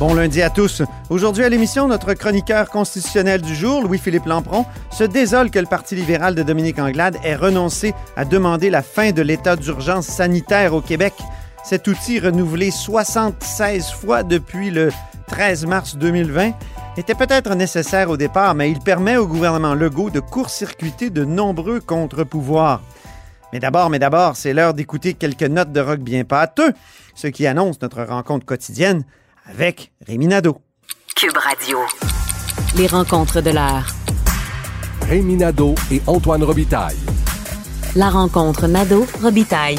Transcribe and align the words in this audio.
Bon 0.00 0.14
lundi 0.14 0.40
à 0.40 0.48
tous. 0.48 0.80
Aujourd'hui 1.10 1.44
à 1.44 1.50
l'émission, 1.50 1.86
notre 1.86 2.14
chroniqueur 2.14 2.70
constitutionnel 2.70 3.42
du 3.42 3.54
jour, 3.54 3.82
Louis-Philippe 3.82 4.24
Lampron, 4.24 4.64
se 4.90 5.04
désole 5.04 5.50
que 5.50 5.58
le 5.58 5.66
Parti 5.66 5.94
libéral 5.94 6.34
de 6.34 6.42
Dominique 6.42 6.78
Anglade 6.78 7.18
ait 7.22 7.36
renoncé 7.36 7.92
à 8.16 8.24
demander 8.24 8.70
la 8.70 8.80
fin 8.80 9.12
de 9.12 9.20
l'état 9.20 9.56
d'urgence 9.56 10.06
sanitaire 10.06 10.72
au 10.72 10.80
Québec. 10.80 11.12
Cet 11.64 11.86
outil, 11.86 12.18
renouvelé 12.18 12.70
76 12.70 13.90
fois 13.90 14.22
depuis 14.22 14.70
le 14.70 14.88
13 15.26 15.66
mars 15.66 15.96
2020, 15.96 16.52
était 16.96 17.14
peut-être 17.14 17.54
nécessaire 17.54 18.08
au 18.08 18.16
départ, 18.16 18.54
mais 18.54 18.70
il 18.70 18.78
permet 18.78 19.18
au 19.18 19.26
gouvernement 19.26 19.74
Legault 19.74 20.08
de 20.08 20.20
court-circuiter 20.20 21.10
de 21.10 21.26
nombreux 21.26 21.78
contre-pouvoirs. 21.78 22.80
Mais 23.52 23.58
d'abord, 23.58 23.90
mais 23.90 23.98
d'abord, 23.98 24.36
c'est 24.36 24.54
l'heure 24.54 24.72
d'écouter 24.72 25.12
quelques 25.12 25.42
notes 25.42 25.72
de 25.72 25.80
rock 25.80 26.00
bien 26.00 26.24
pâteux, 26.24 26.72
ce 27.14 27.26
qui 27.26 27.46
annonce 27.46 27.82
notre 27.82 28.02
rencontre 28.02 28.46
quotidienne 28.46 29.04
avec 29.50 29.92
Rémi 30.06 30.26
Nadeau. 30.26 30.58
Cube 31.16 31.36
Radio. 31.36 31.78
Les 32.76 32.86
rencontres 32.86 33.40
de 33.40 33.50
l'heure. 33.50 33.86
Rémi 35.02 35.36
Nadeau 35.36 35.74
et 35.90 36.00
Antoine 36.06 36.44
Robitaille. 36.44 36.96
La 37.96 38.10
rencontre 38.10 38.68
Nadeau-Robitaille. 38.68 39.78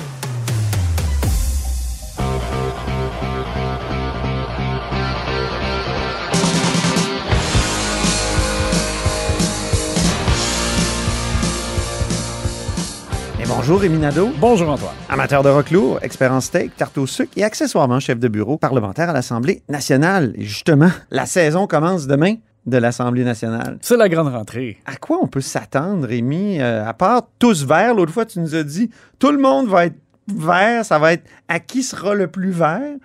Bonjour 13.62 13.80
Rémi 13.80 14.00
Nadeau, 14.00 14.32
Bonjour 14.40 14.70
Antoine. 14.70 14.96
amateur 15.08 15.44
de 15.44 15.50
rock 15.50 15.70
lourd, 15.70 16.00
expert 16.02 16.32
en 16.32 16.42
steak, 16.42 16.76
tarte 16.78 16.98
au 16.98 17.06
sucre 17.06 17.32
et 17.38 17.44
accessoirement 17.44 18.00
chef 18.00 18.18
de 18.18 18.28
bureau 18.28 18.58
parlementaire 18.58 19.12
à 19.12 19.14
l'Assemblée 19.14 19.62
nationale. 19.70 20.34
Et 20.34 20.46
justement, 20.46 20.90
la 21.12 21.28
saison 21.28 21.68
commence 21.68 22.08
demain 22.08 22.38
de 22.66 22.78
l'Assemblée 22.78 23.24
nationale. 23.24 23.78
C'est 23.82 23.98
la 23.98 24.10
grande 24.10 24.30
rentrée. 24.30 24.78
À 24.88 24.96
quoi 24.96 25.20
on 25.22 25.28
peut 25.28 25.42
s'attendre, 25.42 26.08
Rémi, 26.08 26.60
euh, 26.60 26.84
à 26.84 26.94
part 26.96 27.28
tous 27.38 27.64
verts? 27.64 27.94
L'autre 27.94 28.12
fois, 28.12 28.26
tu 28.26 28.40
nous 28.40 28.56
as 28.56 28.64
dit, 28.64 28.90
tout 29.20 29.32
le 29.32 29.38
monde 29.38 29.68
va 29.68 29.86
être 29.86 29.98
vert, 30.28 30.84
ça 30.84 30.98
va 30.98 31.14
être 31.14 31.26
à 31.48 31.60
qui 31.60 31.84
sera 31.84 32.16
le 32.16 32.26
plus 32.26 32.50
vert. 32.50 32.96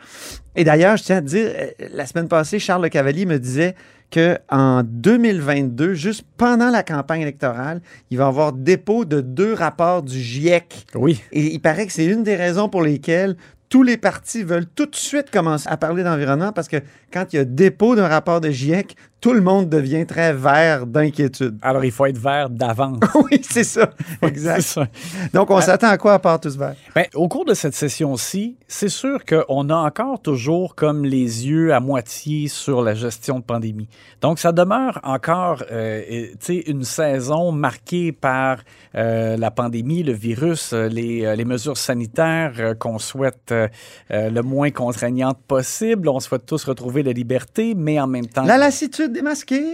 Et 0.54 0.64
d'ailleurs, 0.64 0.96
je 0.96 1.02
tiens 1.02 1.18
à 1.18 1.20
te 1.20 1.26
dire, 1.26 1.50
euh, 1.54 1.66
la 1.92 2.06
semaine 2.06 2.28
passée, 2.28 2.58
Charles 2.58 2.82
Le 2.82 2.88
Cavalier 2.88 3.26
me 3.26 3.38
disait 3.38 3.74
qu'en 4.10 4.82
2022, 4.84 5.94
juste 5.94 6.24
pendant 6.36 6.70
la 6.70 6.82
campagne 6.82 7.22
électorale, 7.22 7.80
il 8.10 8.18
va 8.18 8.24
y 8.24 8.28
avoir 8.28 8.52
dépôt 8.52 9.04
de 9.04 9.20
deux 9.20 9.52
rapports 9.52 10.02
du 10.02 10.18
GIEC. 10.18 10.86
Oui. 10.94 11.22
Et 11.32 11.54
il 11.54 11.60
paraît 11.60 11.86
que 11.86 11.92
c'est 11.92 12.06
une 12.06 12.22
des 12.22 12.36
raisons 12.36 12.68
pour 12.68 12.82
lesquelles 12.82 13.36
tous 13.68 13.82
les 13.82 13.96
partis 13.96 14.44
veulent 14.44 14.66
tout 14.66 14.86
de 14.86 14.94
suite 14.94 15.30
commencer 15.30 15.68
à 15.68 15.76
parler 15.76 16.04
d'environnement 16.04 16.52
parce 16.52 16.68
que 16.68 16.76
quand 17.12 17.32
il 17.32 17.36
y 17.36 17.38
a 17.38 17.44
dépôt 17.44 17.96
d'un 17.96 18.06
rapport 18.06 18.40
de 18.40 18.50
GIEC, 18.50 18.96
tout 19.20 19.32
le 19.32 19.40
monde 19.40 19.68
devient 19.68 20.06
très 20.06 20.32
vert 20.32 20.86
d'inquiétude. 20.86 21.58
Alors, 21.62 21.84
il 21.84 21.90
faut 21.90 22.06
être 22.06 22.18
vert 22.18 22.50
d'avance. 22.50 22.98
oui, 23.30 23.40
c'est 23.42 23.64
ça. 23.64 23.90
Exact. 24.22 24.60
Ça. 24.60 24.86
Donc, 25.32 25.50
on 25.50 25.60
s'attend 25.60 25.88
à 25.88 25.98
quoi 25.98 26.14
à 26.14 26.18
part 26.18 26.40
tous 26.40 26.56
verts? 26.56 26.76
Ben, 26.94 27.06
au 27.14 27.26
cours 27.28 27.44
de 27.44 27.54
cette 27.54 27.74
session-ci, 27.74 28.56
c'est 28.68 28.88
sûr 28.88 29.24
qu'on 29.24 29.70
a 29.70 29.76
encore 29.76 30.20
toujours 30.20 30.74
comme 30.74 31.04
les 31.04 31.46
yeux 31.48 31.72
à 31.72 31.80
moitié 31.80 32.48
sur 32.48 32.82
la 32.82 32.94
gestion 32.94 33.38
de 33.38 33.44
pandémie. 33.44 33.88
Donc, 34.20 34.38
ça 34.38 34.52
demeure 34.52 35.00
encore 35.02 35.64
euh, 35.70 36.02
euh, 36.48 36.62
une 36.66 36.84
saison 36.84 37.52
marquée 37.52 38.12
par 38.12 38.58
euh, 38.94 39.36
la 39.36 39.50
pandémie, 39.50 40.02
le 40.02 40.12
virus, 40.12 40.72
euh, 40.72 40.88
les, 40.88 41.24
euh, 41.24 41.34
les 41.34 41.44
mesures 41.44 41.76
sanitaires 41.76 42.54
euh, 42.58 42.74
qu'on 42.74 42.98
souhaite 42.98 43.50
euh, 43.52 43.68
euh, 44.10 44.30
le 44.30 44.42
moins 44.42 44.70
contraignantes 44.70 45.38
possible. 45.46 46.08
On 46.08 46.20
souhaite 46.20 46.46
tous 46.46 46.64
retrouver 46.64 47.02
la 47.02 47.12
liberté, 47.12 47.74
mais 47.76 48.00
en 48.00 48.06
même 48.06 48.26
temps... 48.26 48.44
La 48.44 48.58
lassitude 48.58 49.15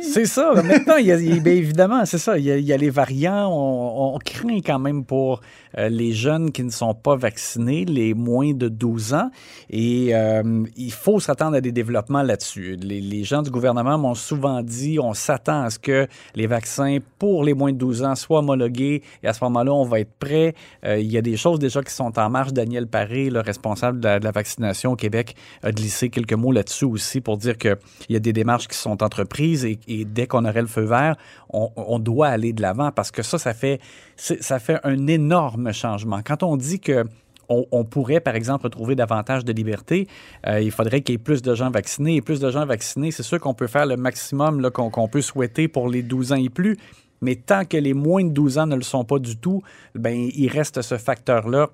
C'est 0.02 0.26
ça. 0.26 0.52
Maintenant, 0.62 0.96
il 0.96 1.06
y 1.06 1.12
a, 1.12 1.16
bien 1.16 1.52
évidemment, 1.52 2.04
c'est 2.06 2.18
ça. 2.18 2.38
Il 2.38 2.44
y, 2.44 2.72
a, 2.72 2.76
les 2.76 2.90
variants. 2.90 3.50
On, 3.52 4.18
craint 4.18 4.60
quand 4.64 4.78
même 4.78 5.04
pour 5.04 5.40
les 5.76 6.12
jeunes 6.12 6.52
qui 6.52 6.64
ne 6.64 6.70
sont 6.70 6.94
pas 6.94 7.16
vaccinés, 7.16 7.84
les 7.84 8.14
moins 8.14 8.52
de 8.52 8.68
12 8.68 9.14
ans. 9.14 9.30
Et 9.70 10.14
euh, 10.14 10.64
il 10.76 10.92
faut 10.92 11.20
s'attendre 11.20 11.56
à 11.56 11.60
des 11.60 11.72
développements 11.72 12.22
là-dessus. 12.22 12.76
Les, 12.76 13.24
gens 13.24 13.42
du 13.42 13.50
gouvernement 13.50 13.98
m'ont 13.98 14.14
souvent 14.14 14.62
dit 14.62 14.98
on 14.98 15.14
s'attend 15.14 15.62
à 15.62 15.70
ce 15.70 15.78
que 15.78 16.08
les 16.34 16.46
vaccins 16.46 16.98
pour 17.18 17.44
les 17.44 17.54
moins 17.54 17.72
de 17.72 17.78
12 17.78 18.02
ans 18.02 18.14
soient 18.14 18.40
homologués. 18.40 19.02
Et 19.22 19.28
à 19.28 19.32
ce 19.32 19.44
moment-là, 19.44 19.72
on 19.72 19.84
va 19.84 20.00
être 20.00 20.12
prêt. 20.18 20.54
Euh, 20.84 20.98
il 20.98 21.10
y 21.10 21.16
a 21.16 21.22
des 21.22 21.36
choses 21.36 21.58
déjà 21.58 21.82
qui 21.82 21.92
sont 21.92 22.18
en 22.18 22.30
marche. 22.30 22.52
Daniel 22.52 22.86
Paré, 22.86 23.30
le 23.30 23.40
responsable 23.40 24.00
de 24.00 24.08
la, 24.08 24.32
vaccination 24.32 24.92
au 24.92 24.96
Québec, 24.96 25.36
a 25.62 25.70
glissé 25.70 26.08
quelques 26.08 26.32
mots 26.32 26.52
là-dessus 26.52 26.86
aussi 26.86 27.20
pour 27.20 27.36
dire 27.36 27.58
qu'il 27.58 27.76
y 28.08 28.16
a 28.16 28.20
des 28.20 28.32
démarches 28.32 28.66
qui 28.66 28.76
sont 28.76 29.02
entreprises 29.02 29.64
et, 29.64 30.04
dès 30.04 30.26
qu'on 30.26 30.44
aurait 30.44 30.62
le 30.62 30.66
feu 30.66 30.82
vert, 30.82 31.16
on, 31.50 31.70
on 31.76 31.98
doit 31.98 32.28
aller 32.28 32.52
de 32.52 32.62
l'avant 32.62 32.90
parce 32.90 33.10
que 33.10 33.22
ça, 33.22 33.38
ça 33.38 33.54
fait, 33.54 33.78
ça 34.16 34.58
fait 34.58 34.80
un 34.84 35.06
énorme 35.06 35.61
changement. 35.70 36.20
Quand 36.24 36.42
on 36.42 36.56
dit 36.56 36.80
que 36.80 37.04
on, 37.48 37.84
pourrait, 37.84 38.20
par 38.20 38.34
exemple, 38.34 38.64
retrouver 38.64 38.94
davantage 38.94 39.44
de 39.44 39.52
liberté. 39.52 40.08
Euh, 40.46 40.60
il 40.60 40.70
faudrait 40.70 41.02
qu'il 41.02 41.12
y 41.12 41.16
ait 41.16 41.18
plus 41.18 41.42
de 41.42 41.54
gens 41.54 41.70
vaccinés. 41.70 42.16
Et 42.16 42.22
plus 42.22 42.40
de 42.40 42.50
gens 42.50 42.64
vaccinés, 42.64 43.10
c'est 43.10 43.22
sûr 43.22 43.38
qu'on 43.40 43.52
peut 43.52 43.66
faire 43.66 43.84
le 43.84 43.96
maximum 43.96 44.70
qu'on 44.70 45.08
peut 45.08 45.20
souhaiter 45.20 45.68
pour 45.68 45.88
les 45.88 46.02
12 46.02 46.32
ans 46.32 46.36
et 46.36 46.48
plus. 46.48 46.78
Mais 47.20 47.36
tant 47.36 47.64
que 47.64 47.76
les 47.76 47.94
moins 47.94 48.24
de 48.24 48.30
12 48.30 48.58
ans 48.58 48.66
ne 48.66 48.76
le 48.76 48.82
sont 48.82 49.04
pas 49.04 49.18
du 49.18 49.36
tout, 49.36 49.62
ben, 49.94 50.30
il 50.34 50.48
reste 50.48 50.82
ce 50.82 50.96
facteur-là 50.96 51.70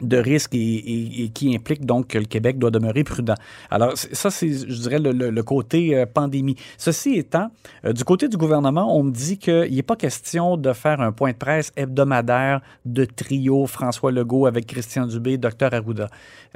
de 0.00 0.16
risque 0.18 0.54
et, 0.54 0.58
et- 0.58 1.24
et 1.24 1.28
qui 1.30 1.54
implique 1.54 1.86
donc 1.86 2.08
que 2.08 2.18
le 2.18 2.24
Québec 2.26 2.58
doit 2.58 2.70
demeurer 2.70 3.02
prudent. 3.04 3.34
Alors, 3.70 3.92
ça, 3.96 4.30
c'est, 4.30 4.48
je 4.52 4.80
dirais, 4.82 4.98
le, 4.98 5.12
le- 5.12 5.30
le 5.30 5.42
côté 5.42 5.96
euh, 5.96 6.04
pandémie. 6.06 6.56
Ceci 6.76 7.14
étant, 7.14 7.50
euh, 7.84 7.92
du 7.92 8.04
côté 8.04 8.28
du 8.28 8.36
gouvernement, 8.36 8.96
on 8.96 9.02
me 9.04 9.10
dit 9.10 9.38
qu'il 9.38 9.74
n'est 9.74 9.82
pas 9.82 9.96
question 9.96 10.56
de 10.56 10.72
faire 10.72 11.00
un 11.00 11.12
point 11.12 11.32
de 11.32 11.36
presse 11.36 11.72
hebdomadaire 11.76 12.60
de 12.84 13.04
trio 13.06 13.66
François 13.66 14.12
Legault 14.12 14.46
avec 14.46 14.66
Christian 14.66 15.06
Dubé, 15.06 15.38
Dr 15.38 15.72
Arruda. 15.72 16.08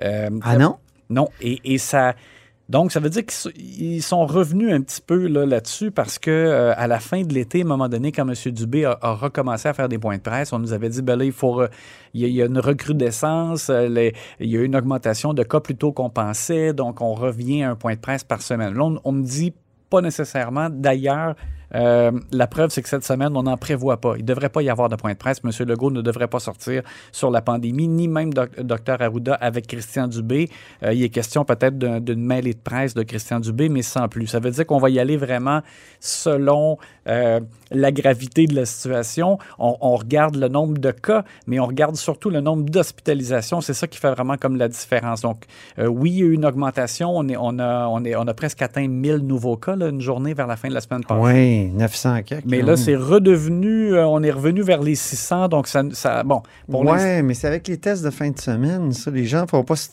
Euh, 0.03 0.29
Ah 0.43 0.57
non? 0.59 0.77
non, 1.09 1.29
et, 1.41 1.61
et 1.65 1.79
ça. 1.79 2.15
Donc, 2.71 2.93
ça 2.93 3.01
veut 3.01 3.11
dire 3.11 3.25
qu'ils 3.27 4.01
sont 4.01 4.25
revenus 4.27 4.73
un 4.73 4.81
petit 4.81 5.01
peu 5.05 5.27
là, 5.27 5.45
là-dessus 5.45 5.91
parce 5.91 6.21
que 6.21 6.31
euh, 6.31 6.73
à 6.77 6.87
la 6.87 7.01
fin 7.01 7.23
de 7.23 7.35
l'été, 7.35 7.63
à 7.63 7.65
un 7.65 7.67
moment 7.67 7.89
donné, 7.89 8.13
quand 8.13 8.23
M. 8.29 8.53
Dubé 8.53 8.85
a, 8.85 8.97
recommencé 9.03 9.69
à 9.69 9.75
faire 9.75 9.89
des 9.89 9.99
points 9.99 10.19
de 10.19 10.23
presse, 10.23 10.53
on 10.53 10.61
nous 10.61 10.73
avait 10.73 10.89
dit, 10.89 11.03
ben 11.03 11.17
là, 11.17 11.25
il 11.25 11.33
faut, 11.33 11.65
y 12.15 12.41
a, 12.41 12.47
une 12.47 12.61
recrudescence, 12.61 13.71
euh, 13.71 14.13
il 14.39 14.49
y 14.49 14.57
a 14.57 14.63
une 14.63 14.77
augmentation 14.77 15.35
de 15.35 15.43
cas 15.43 15.59
plus 15.59 15.75
tôt 15.75 15.91
qu'on 15.91 16.11
pensait, 16.11 16.73
donc 16.73 17.01
on 17.01 17.13
revient 17.13 17.65
à 17.65 17.71
un 17.71 17.75
point 17.75 17.97
de 17.97 18.01
presse 18.01 18.23
par 18.23 18.41
semaine. 18.41 18.73
Là, 18.73 18.85
on, 18.85 19.01
on 19.03 19.11
me 19.11 19.25
dit 19.25 19.53
pas 19.91 20.01
nécessairement. 20.01 20.69
D'ailleurs, 20.71 21.35
euh, 21.75 22.11
la 22.33 22.47
preuve, 22.47 22.71
c'est 22.71 22.83
que 22.83 22.89
cette 22.89 23.05
semaine, 23.05 23.37
on 23.37 23.43
n'en 23.45 23.57
prévoit 23.57 24.01
pas. 24.01 24.15
Il 24.17 24.23
ne 24.23 24.27
devrait 24.27 24.49
pas 24.49 24.63
y 24.63 24.71
avoir 24.71 24.89
de 24.89 24.97
point 24.97 25.13
de 25.13 25.19
presse. 25.19 25.41
M. 25.45 25.51
Legault 25.67 25.91
ne 25.91 26.03
devrait 26.03 26.29
pas 26.29 26.41
sortir 26.41 26.83
sur 27.13 27.31
la 27.31 27.43
pandémie, 27.43 27.89
ni 27.89 28.09
même 28.09 28.33
Dr 28.33 29.01
Arruda 29.01 29.35
avec 29.35 29.67
Christian 29.67 30.09
Dubé. 30.09 30.49
Euh, 30.83 30.93
il 30.93 31.03
est 31.03 31.09
question 31.09 31.45
peut-être 31.45 31.79
d'un- 31.79 32.01
d'une 32.01 32.25
mêlée 32.25 32.55
de 32.55 32.59
presse 32.59 32.95
de 32.95 33.03
Christian 33.03 33.41
Dubé, 33.41 33.69
mais 33.69 33.83
sans 33.83 34.09
plus. 34.09 34.27
Ça 34.27 34.41
veut 34.41 34.51
dire 34.51 34.67
qu'on 34.67 34.79
va 34.79 34.91
y 34.91 34.99
aller 34.99 35.17
vraiment 35.17 35.61
selon 36.01 36.79
euh, 37.09 37.41
la 37.71 37.93
gravité 37.93 38.47
de 38.47 38.55
la 38.55 38.67
situation. 38.67 39.39
On, 39.59 39.97
regarde 39.97 40.37
le 40.37 40.49
nombre 40.49 40.79
de 40.79 40.91
cas, 40.91 41.25
mais 41.47 41.61
on 41.61 41.67
regarde 41.67 41.97
surtout 41.97 42.31
le 42.31 42.41
nombre 42.41 42.65
d'hospitalisations. 42.65 43.61
C'est 43.61 43.75
ça 43.75 43.87
qui 43.87 43.99
fait 43.99 44.11
vraiment 44.11 44.37
comme 44.37 44.57
la 44.57 44.69
différence. 44.69 45.21
Donc, 45.21 45.45
oui, 45.79 46.11
il 46.11 46.19
y 46.19 46.23
a 46.23 46.27
eu 46.27 46.33
une 46.33 46.47
augmentation. 46.47 47.17
On, 47.17 47.59
a, 47.59 48.35
presque 48.35 48.63
atteint 48.63 48.87
1000 48.87 49.17
nouveaux 49.19 49.57
cas 49.57 49.77
une 49.77 50.01
journée 50.01 50.35
vers 50.35 50.47
la 50.47 50.57
fin 50.57 50.69
de 50.69 50.75
la 50.75 50.81
semaine 50.81 51.05
passée. 51.05 51.21
Oui, 51.21 51.60
900 51.69 52.23
quelques. 52.25 52.45
Mais 52.47 52.63
là, 52.63 52.77
c'est 52.77 52.97
redevenu, 52.97 53.95
euh, 53.95 54.07
on 54.07 54.23
est 54.23 54.31
revenu 54.31 54.63
vers 54.63 54.83
les 54.83 54.95
600, 54.95 55.49
donc 55.49 55.69
ça, 55.69 55.83
ça 55.93 56.23
bon, 56.23 56.43
Ouais, 56.69 57.23
mais 57.23 57.35
c'est 57.35 57.47
avec 57.47 57.67
les 57.69 57.77
tests 57.79 58.05
de 58.05 58.11
fin 58.11 58.31
de 58.31 58.39
semaine, 58.39 58.93
ça. 58.93 59.11
Les 59.11 59.25
gens 59.27 59.43
ne 59.43 59.47
font 59.47 59.65
pas, 59.65 59.77
se- 59.77 59.89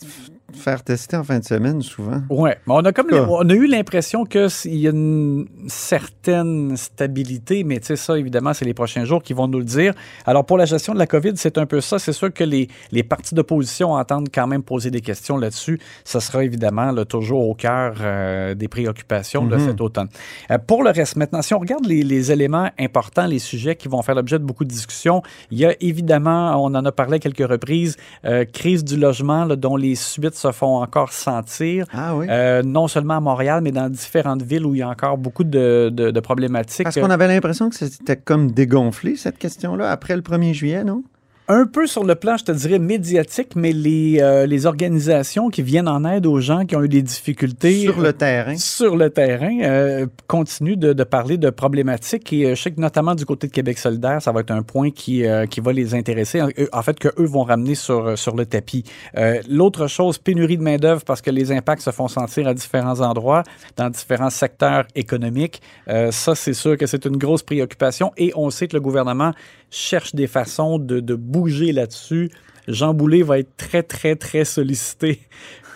faire 0.57 0.83
tester 0.83 1.15
en 1.15 1.23
fin 1.23 1.39
de 1.39 1.43
semaine, 1.43 1.81
souvent. 1.81 2.21
Oui, 2.29 2.51
on 2.67 2.83
a 2.83 2.91
comme 2.91 3.07
on 3.11 3.49
a 3.49 3.53
eu 3.53 3.67
l'impression 3.67 4.25
qu'il 4.25 4.49
y 4.65 4.87
a 4.87 4.91
une 4.91 5.47
certaine 5.67 6.75
stabilité, 6.77 7.63
mais 7.63 7.79
tu 7.79 7.87
sais, 7.87 7.95
ça, 7.95 8.17
évidemment, 8.17 8.53
c'est 8.53 8.65
les 8.65 8.73
prochains 8.73 9.05
jours 9.05 9.23
qui 9.23 9.33
vont 9.33 9.47
nous 9.47 9.59
le 9.59 9.65
dire. 9.65 9.93
Alors, 10.25 10.45
pour 10.45 10.57
la 10.57 10.65
gestion 10.65 10.93
de 10.93 10.99
la 10.99 11.07
COVID, 11.07 11.33
c'est 11.35 11.57
un 11.57 11.65
peu 11.65 11.81
ça. 11.81 11.99
C'est 11.99 12.13
sûr 12.13 12.33
que 12.33 12.43
les, 12.43 12.67
les 12.91 13.03
partis 13.03 13.35
d'opposition 13.35 13.93
entendent 13.93 14.29
quand 14.33 14.47
même 14.47 14.63
poser 14.63 14.91
des 14.91 15.01
questions 15.01 15.37
là-dessus. 15.37 15.79
Ça 16.03 16.19
sera 16.19 16.43
évidemment 16.43 16.91
là, 16.91 17.05
toujours 17.05 17.47
au 17.47 17.55
cœur 17.55 17.95
euh, 18.01 18.55
des 18.55 18.67
préoccupations 18.67 19.45
de 19.45 19.57
cet 19.57 19.81
automne. 19.81 20.09
Euh, 20.51 20.57
pour 20.57 20.83
le 20.83 20.91
reste, 20.91 21.15
maintenant, 21.15 21.41
si 21.41 21.53
on 21.53 21.59
regarde 21.59 21.85
les, 21.85 22.03
les 22.03 22.31
éléments 22.31 22.69
importants, 22.79 23.25
les 23.25 23.39
sujets 23.39 23.75
qui 23.75 23.87
vont 23.87 24.01
faire 24.01 24.15
l'objet 24.15 24.39
de 24.39 24.43
beaucoup 24.43 24.63
de 24.63 24.69
discussions, 24.69 25.21
il 25.51 25.59
y 25.59 25.65
a 25.65 25.75
évidemment, 25.79 26.63
on 26.63 26.73
en 26.75 26.85
a 26.85 26.91
parlé 26.91 27.15
à 27.15 27.19
quelques 27.19 27.47
reprises, 27.47 27.97
euh, 28.25 28.45
crise 28.45 28.83
du 28.83 28.97
logement 28.97 29.45
là, 29.45 29.55
dont 29.55 29.75
les 29.75 29.95
suites 29.95 30.35
se 30.51 30.57
font 30.57 30.81
encore 30.81 31.13
sentir. 31.13 31.85
Ah 31.93 32.15
oui? 32.15 32.27
Euh, 32.29 32.63
non 32.63 32.87
seulement 32.87 33.15
à 33.17 33.19
Montréal, 33.19 33.61
mais 33.61 33.71
dans 33.71 33.89
différentes 33.89 34.41
villes 34.41 34.65
où 34.65 34.75
il 34.75 34.79
y 34.79 34.81
a 34.81 34.89
encore 34.89 35.17
beaucoup 35.17 35.43
de, 35.43 35.89
de- 35.93 36.11
de 36.11 36.19
problématiques. 36.19 36.83
Parce 36.83 36.99
qu'on 36.99 37.09
avait 37.09 37.27
l'impression 37.27 37.69
que 37.69 37.75
c'était 37.75 38.17
comme 38.17 38.51
dégonflé, 38.51 39.15
cette 39.15 39.37
question-là, 39.37 39.89
après 39.91 40.15
le 40.15 40.21
1er 40.21 40.53
juillet, 40.53 40.83
non? 40.83 41.03
Un 41.49 41.65
peu 41.65 41.87
sur 41.87 42.03
le 42.03 42.15
plan, 42.15 42.35
je 42.35 42.43
te 42.43 42.51
dirais, 42.51 42.77
médiatique, 42.77 43.55
mais 43.55 43.71
les, 43.71 44.17
euh, 44.19 44.45
les 44.45 44.65
organisations 44.65 45.47
qui 45.49 45.61
viennent 45.61 45.87
en 45.87 46.03
aide 46.03 46.25
aux 46.25 46.41
gens 46.41 46.65
qui 46.65 46.75
ont 46.75 46.83
eu 46.83 46.89
des 46.89 47.01
difficultés 47.01 47.83
Sur 47.83 48.01
le 48.01 48.11
terrain. 48.11 48.57
sur 48.57 48.97
le 48.97 49.09
terrain 49.09 49.57
euh, 49.61 50.07
continuent 50.27 50.75
de, 50.75 50.91
de 50.91 51.03
parler 51.05 51.37
de 51.37 51.49
problématiques 51.49 52.33
et 52.33 52.47
euh, 52.47 52.55
je 52.55 52.61
sais 52.63 52.71
que 52.71 52.81
notamment 52.81 53.15
du 53.15 53.25
côté 53.25 53.47
de 53.47 53.53
Québec 53.53 53.77
solidaire, 53.77 54.21
ça 54.21 54.33
va 54.33 54.41
être 54.41 54.51
un 54.51 54.61
point 54.61 54.91
qui, 54.91 55.25
euh, 55.25 55.45
qui 55.45 55.61
va 55.61 55.71
les 55.71 55.95
intéresser. 55.95 56.41
En, 56.41 56.49
en 56.73 56.81
fait, 56.81 56.99
qu'eux 56.99 57.25
vont 57.25 57.43
ramener 57.43 57.75
sur, 57.75 58.17
sur 58.17 58.35
le 58.35 58.45
tapis. 58.45 58.83
Euh, 59.17 59.41
L'autre 59.49 59.87
chose, 59.87 60.17
pénurie 60.17 60.57
de 60.57 60.63
main-d'œuvre 60.63 61.05
parce 61.05 61.21
que 61.21 61.31
les 61.31 61.53
impacts 61.53 61.81
se 61.83 61.91
font 61.91 62.09
sentir 62.09 62.45
à 62.49 62.53
différents 62.53 62.99
endroits, 62.99 63.43
dans 63.77 63.89
différents 63.89 64.29
secteurs 64.31 64.83
économiques. 64.95 65.61
Euh, 65.87 66.11
ça, 66.11 66.35
c'est 66.35 66.51
sûr 66.53 66.75
que 66.77 66.87
c'est 66.87 67.05
une 67.05 67.15
grosse 67.15 67.43
préoccupation 67.43 68.11
et 68.17 68.33
on 68.35 68.49
sait 68.49 68.67
que 68.67 68.75
le 68.75 68.81
gouvernement 68.81 69.31
cherche 69.69 70.15
des 70.15 70.27
façons 70.27 70.79
de, 70.79 70.99
de 70.99 71.15
bouger 71.15 71.71
là-dessus. 71.71 72.29
Jean 72.67 72.93
Boulet 72.93 73.21
va 73.21 73.39
être 73.39 73.55
très, 73.57 73.83
très, 73.83 74.15
très 74.15 74.45
sollicité 74.45 75.21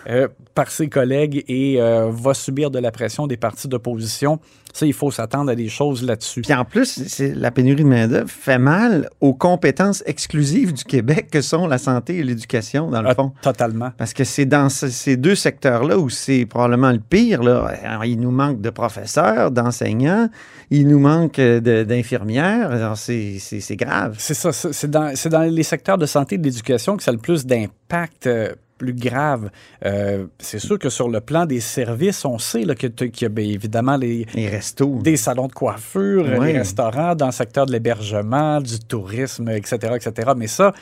euh, 0.08 0.28
par 0.54 0.70
ses 0.70 0.88
collègues 0.88 1.44
et 1.48 1.80
euh, 1.80 2.10
va 2.10 2.34
subir 2.34 2.70
de 2.70 2.78
la 2.78 2.90
pression 2.90 3.26
des 3.26 3.36
partis 3.36 3.68
d'opposition. 3.68 4.38
Ça, 4.74 4.86
il 4.86 4.94
faut 4.94 5.10
s'attendre 5.10 5.50
à 5.50 5.54
des 5.54 5.68
choses 5.68 6.02
là-dessus. 6.02 6.40
Puis 6.42 6.54
en 6.54 6.64
plus, 6.64 7.18
la 7.20 7.50
pénurie 7.50 7.82
de 7.82 7.88
main-d'œuvre 7.88 8.30
fait 8.30 8.58
mal 8.58 9.10
aux 9.20 9.34
compétences 9.34 10.02
exclusives 10.06 10.72
du 10.72 10.84
Québec 10.84 11.28
que 11.30 11.42
sont 11.42 11.66
la 11.66 11.76
santé 11.76 12.16
et 12.18 12.22
l'éducation, 12.22 12.90
dans 12.90 13.02
le 13.02 13.08
Ah, 13.10 13.14
fond. 13.14 13.32
totalement. 13.42 13.90
Parce 13.98 14.14
que 14.14 14.24
c'est 14.24 14.46
dans 14.46 14.70
ce- 14.70 14.88
ces 14.88 15.16
deux 15.18 15.34
secteurs-là 15.34 15.98
où 15.98 16.08
c'est 16.08 16.46
probablement 16.46 16.90
le 16.90 17.00
pire. 17.00 17.42
Là. 17.42 17.70
Alors, 17.84 18.04
il 18.06 18.18
nous 18.18 18.30
manque 18.30 18.62
de 18.62 18.70
professeurs, 18.70 19.50
d'enseignants, 19.50 20.28
il 20.70 20.88
nous 20.88 20.98
manque 20.98 21.38
euh, 21.38 21.60
d'infirmières. 21.84 22.70
Alors, 22.70 22.96
c'est 22.96 23.36
grave. 23.76 24.16
C'est 24.18 24.34
ça, 24.34 24.52
c'est 24.52 24.90
dans, 24.90 25.12
dans 25.30 25.42
les 25.42 25.62
secteurs 25.62 25.98
de 25.98 26.06
santé 26.06 26.36
et 26.36 26.38
de 26.38 26.44
l'éducation 26.44 26.96
que 26.96 27.02
ça 27.02 27.10
a 27.10 27.14
le 27.14 27.20
plus 27.20 27.44
d'impact 27.44 28.26
euh, 28.26 28.52
plus 28.82 28.94
grave. 28.94 29.50
Euh, 29.84 30.26
c'est 30.38 30.58
sûr 30.58 30.76
que 30.78 30.88
sur 30.88 31.08
le 31.08 31.20
plan 31.20 31.46
des 31.46 31.60
services, 31.60 32.24
on 32.24 32.38
sait 32.38 32.64
qu'il 32.74 33.22
y 33.22 33.24
a 33.24 33.28
bien 33.28 33.44
évidemment 33.44 33.96
les, 33.96 34.26
Les 34.34 34.48
restos. 34.48 34.98
des 35.02 35.16
salons 35.16 35.46
de 35.46 35.52
coiffure, 35.52 36.24
les 36.24 36.58
restaurants, 36.58 37.14
dans 37.14 37.26
le 37.26 37.32
secteur 37.32 37.66
de 37.66 37.72
l'hébergement, 37.72 38.60
du 38.60 38.80
tourisme, 38.80 39.48
etc., 39.50 39.94
etc. 39.94 40.32
Mais 40.36 40.48
ça, 40.48 40.72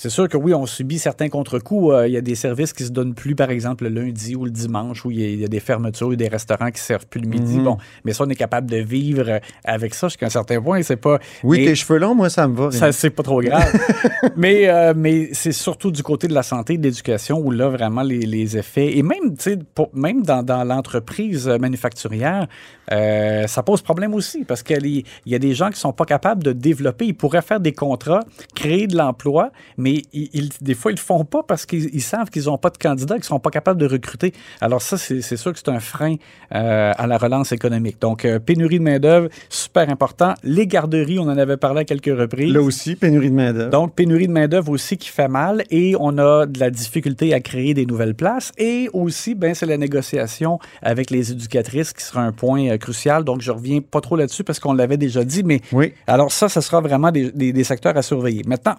c'est 0.00 0.08
sûr 0.08 0.30
que 0.30 0.38
oui, 0.38 0.54
on 0.54 0.64
subit 0.64 0.98
certains 0.98 1.28
contre-coups. 1.28 1.92
Euh, 1.92 2.08
Il 2.08 2.14
y 2.14 2.16
a 2.16 2.22
des 2.22 2.34
services 2.34 2.72
qui 2.72 2.84
se 2.84 2.90
donnent 2.90 3.12
plus, 3.12 3.34
par 3.34 3.50
exemple, 3.50 3.84
le 3.84 3.90
lundi 3.90 4.34
ou 4.34 4.46
le 4.46 4.50
dimanche, 4.50 5.04
où 5.04 5.10
il 5.10 5.20
y 5.20 5.24
a, 5.24 5.28
il 5.28 5.40
y 5.40 5.44
a 5.44 5.48
des 5.48 5.60
fermetures, 5.60 6.10
a 6.12 6.16
des 6.16 6.28
restaurants 6.28 6.70
qui 6.70 6.80
servent 6.80 7.06
plus 7.06 7.20
le 7.20 7.28
midi. 7.28 7.58
Mhm. 7.58 7.64
Bon, 7.64 7.76
mais 8.06 8.14
ça, 8.14 8.24
on 8.26 8.30
est 8.30 8.34
capable 8.34 8.70
de 8.70 8.78
vivre 8.78 9.28
euh, 9.28 9.38
avec 9.62 9.92
ça 9.92 10.08
jusqu'à 10.08 10.24
un 10.24 10.30
certain 10.30 10.58
point. 10.62 10.80
C'est 10.80 10.96
pas. 10.96 11.18
Oui, 11.44 11.58
mais- 11.58 11.66
tes 11.66 11.74
cheveux 11.74 11.98
longs, 11.98 12.14
moi, 12.14 12.30
ça 12.30 12.48
me 12.48 12.56
va. 12.56 12.70
ça, 12.70 12.92
c'est 12.92 13.10
pas 13.10 13.22
trop 13.22 13.42
grave. 13.42 13.70
mais 14.38 14.70
euh, 14.70 14.94
mais 14.96 15.28
c'est 15.34 15.52
surtout 15.52 15.90
du 15.90 16.02
côté 16.02 16.28
de 16.28 16.34
la 16.34 16.42
santé 16.42 16.72
et 16.74 16.78
de 16.78 16.82
l'éducation 16.84 17.38
où 17.38 17.50
là, 17.50 17.68
vraiment, 17.68 18.00
les, 18.00 18.20
les 18.20 18.56
effets, 18.56 18.96
et 18.96 19.02
même, 19.02 19.36
tu 19.36 19.58
même 19.92 20.22
dans, 20.22 20.42
dans 20.42 20.64
l'entreprise 20.64 21.46
manufacturière, 21.46 22.46
euh, 22.92 23.46
ça 23.46 23.62
pose 23.62 23.82
problème 23.82 24.14
aussi 24.14 24.44
parce 24.44 24.62
qu'il 24.62 25.04
y 25.26 25.34
a 25.34 25.38
des 25.38 25.54
gens 25.54 25.68
qui 25.70 25.78
sont 25.78 25.92
pas 25.92 26.06
capables 26.06 26.42
de 26.42 26.52
développer. 26.52 27.06
Ils 27.06 27.14
pourraient 27.14 27.42
faire 27.42 27.60
des 27.60 27.72
contrats, 27.72 28.24
créer 28.54 28.86
de 28.86 28.96
l'emploi, 28.96 29.50
mais 29.76 29.89
ils- 30.12 30.50
des 30.60 30.74
fois, 30.74 30.92
ils 30.92 30.96
le 30.96 31.00
font 31.00 31.24
pas 31.24 31.42
parce 31.42 31.66
qu'ils 31.66 31.94
ils 31.94 32.02
savent 32.02 32.30
qu'ils 32.30 32.48
ont 32.50 32.58
pas 32.58 32.70
de 32.70 32.78
candidats, 32.78 33.16
qu'ils 33.16 33.24
sont 33.24 33.40
pas 33.40 33.50
capables 33.50 33.80
de 33.80 33.86
recruter. 33.86 34.32
Alors 34.60 34.82
ça, 34.82 34.96
c'est 34.98 35.20
c'est 35.22 35.36
sûr 35.36 35.52
que 35.52 35.58
c'est 35.58 35.68
un 35.70 35.80
frein 35.80 36.16
euh, 36.54 36.92
à 36.96 37.06
la 37.06 37.18
relance 37.18 37.52
économique. 37.52 38.00
Donc, 38.00 38.24
euh, 38.24 38.38
pénurie 38.38 38.78
de 38.78 38.84
main-d'œuvre, 38.84 39.28
super 39.48 39.88
important. 39.90 40.34
Les 40.42 40.66
garderies, 40.66 41.18
on 41.18 41.22
en 41.28 41.38
avait 41.38 41.56
parlé 41.56 41.80
à 41.80 41.84
quelques 41.84 42.06
reprises. 42.18 42.52
Là 42.52 42.60
aussi, 42.62 42.96
pénurie 42.96 43.30
de 43.30 43.34
main-d'œuvre. 43.36 43.70
Donc, 43.70 43.94
pénurie 43.94 44.26
de 44.28 44.32
main-d'œuvre 44.32 44.70
aussi 44.72 44.96
qui 44.96 45.08
fait 45.08 45.28
mal 45.28 45.64
et 45.70 45.94
on 45.98 46.18
a 46.18 46.46
de 46.46 46.58
la 46.58 46.70
difficulté 46.70 47.32
à 47.34 47.40
créer 47.40 47.74
des 47.74 47.86
nouvelles 47.86 48.14
places. 48.14 48.52
Et 48.58 48.88
aussi, 48.92 49.34
ben, 49.34 49.54
c'est 49.54 49.66
la 49.66 49.76
négociation 49.76 50.58
avec 50.82 51.10
les 51.10 51.32
éducatrices 51.32 51.92
qui 51.92 52.02
sera 52.04 52.22
un 52.22 52.32
point 52.32 52.68
euh, 52.68 52.78
crucial. 52.78 53.24
Donc, 53.24 53.40
je 53.40 53.50
reviens 53.50 53.80
pas 53.80 54.00
trop 54.00 54.16
là-dessus 54.16 54.44
parce 54.44 54.58
qu'on 54.58 54.72
l'avait 54.72 54.96
déjà 54.96 55.24
dit, 55.24 55.42
mais 55.44 55.60
Oui. 55.72 55.92
alors 56.06 56.32
ça, 56.32 56.48
ce 56.48 56.60
sera 56.60 56.80
vraiment 56.80 57.10
des, 57.12 57.30
des- 57.32 57.52
des 57.52 57.64
secteurs 57.64 57.96
à 57.96 58.02
surveiller. 58.02 58.42
Maintenant, 58.46 58.74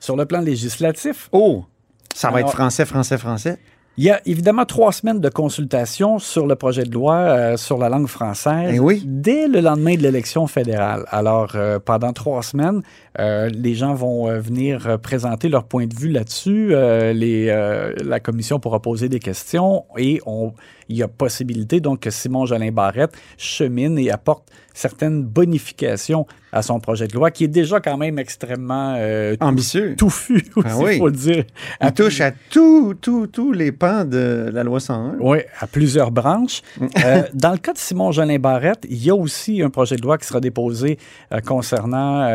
sur 0.00 0.16
le 0.16 0.26
plan 0.26 0.40
législatif, 0.40 1.28
Oh! 1.30 1.64
Ça 2.12 2.30
va 2.30 2.38
Alors- 2.38 2.48
être 2.50 2.56
français, 2.56 2.84
français, 2.84 3.18
français. 3.18 3.58
il 3.96 4.04
y 4.04 4.10
a 4.10 4.20
évidemment 4.26 4.64
trois 4.64 4.90
semaines 4.92 5.20
de 5.20 5.28
consultation 5.28 6.18
sur 6.18 6.46
le 6.46 6.56
projet 6.56 6.82
de 6.84 6.90
loi 6.92 7.14
euh, 7.16 7.56
sur 7.56 7.78
la 7.78 7.88
langue 7.88 8.08
française 8.08 8.70
Eh 8.74 8.80
oui. 8.80 9.02
dès 9.06 9.46
le 9.46 9.60
lendemain 9.60 9.94
de 9.94 10.00
l'élection 10.02 10.46
fédérale. 10.48 11.04
Alors, 11.10 11.52
euh, 11.54 11.78
pendant 11.78 12.12
trois 12.12 12.42
semaines, 12.42 12.82
euh, 13.18 13.48
les 13.48 13.74
gens 13.74 13.94
vont 13.94 14.28
euh, 14.28 14.38
venir 14.40 14.86
euh, 14.86 14.96
présenter 14.98 15.48
leur 15.48 15.64
point 15.64 15.86
de 15.86 15.94
vue 15.94 16.10
là-dessus. 16.10 16.68
Euh, 16.72 17.92
la 18.04 18.20
commission 18.20 18.60
pourra 18.60 18.80
poser 18.80 19.08
des 19.08 19.18
questions 19.18 19.84
et 19.98 20.20
on, 20.26 20.52
il 20.88 20.96
y 20.96 21.02
a 21.02 21.08
possibilité 21.08 21.80
donc 21.80 22.00
que 22.00 22.10
Simon 22.10 22.46
Jolin 22.46 22.70
Barrette 22.70 23.12
chemine 23.36 23.98
et 23.98 24.10
apporte 24.10 24.44
certaines 24.72 25.24
bonifications 25.24 26.26
à 26.52 26.62
son 26.62 26.78
projet 26.80 27.06
de 27.08 27.12
loi 27.14 27.30
qui 27.30 27.44
est 27.44 27.48
déjà 27.48 27.80
quand 27.80 27.96
même 27.96 28.18
extrêmement 28.18 28.94
euh, 28.96 29.36
Ambitieux. 29.40 29.94
touffu 29.96 30.44
aussi, 30.56 30.68
Ah 30.68 30.78
oui. 30.78 30.98
faut 30.98 31.06
le 31.08 31.12
dire. 31.12 31.44
Il 31.82 31.92
touche 31.92 32.20
à 32.20 32.30
tous 32.50 33.52
les 33.52 33.72
pans 33.72 34.04
de 34.04 34.48
la 34.52 34.62
loi 34.62 34.80
101. 34.80 35.16
Oui, 35.20 35.38
à 35.60 35.66
plusieurs 35.66 36.10
branches. 36.12 36.62
Euh, 37.04 37.22
dans 37.34 37.52
le 37.52 37.58
cas 37.58 37.72
de 37.72 37.78
Simon 37.78 38.10
Jolin 38.12 38.38
Barrette, 38.38 38.86
il 38.88 39.04
y 39.04 39.10
a 39.10 39.14
aussi 39.14 39.62
un 39.62 39.70
projet 39.70 39.96
de 39.96 40.02
loi 40.02 40.18
qui 40.18 40.26
sera 40.26 40.40
déposé 40.40 40.98
euh, 41.32 41.40
concernant 41.40 42.26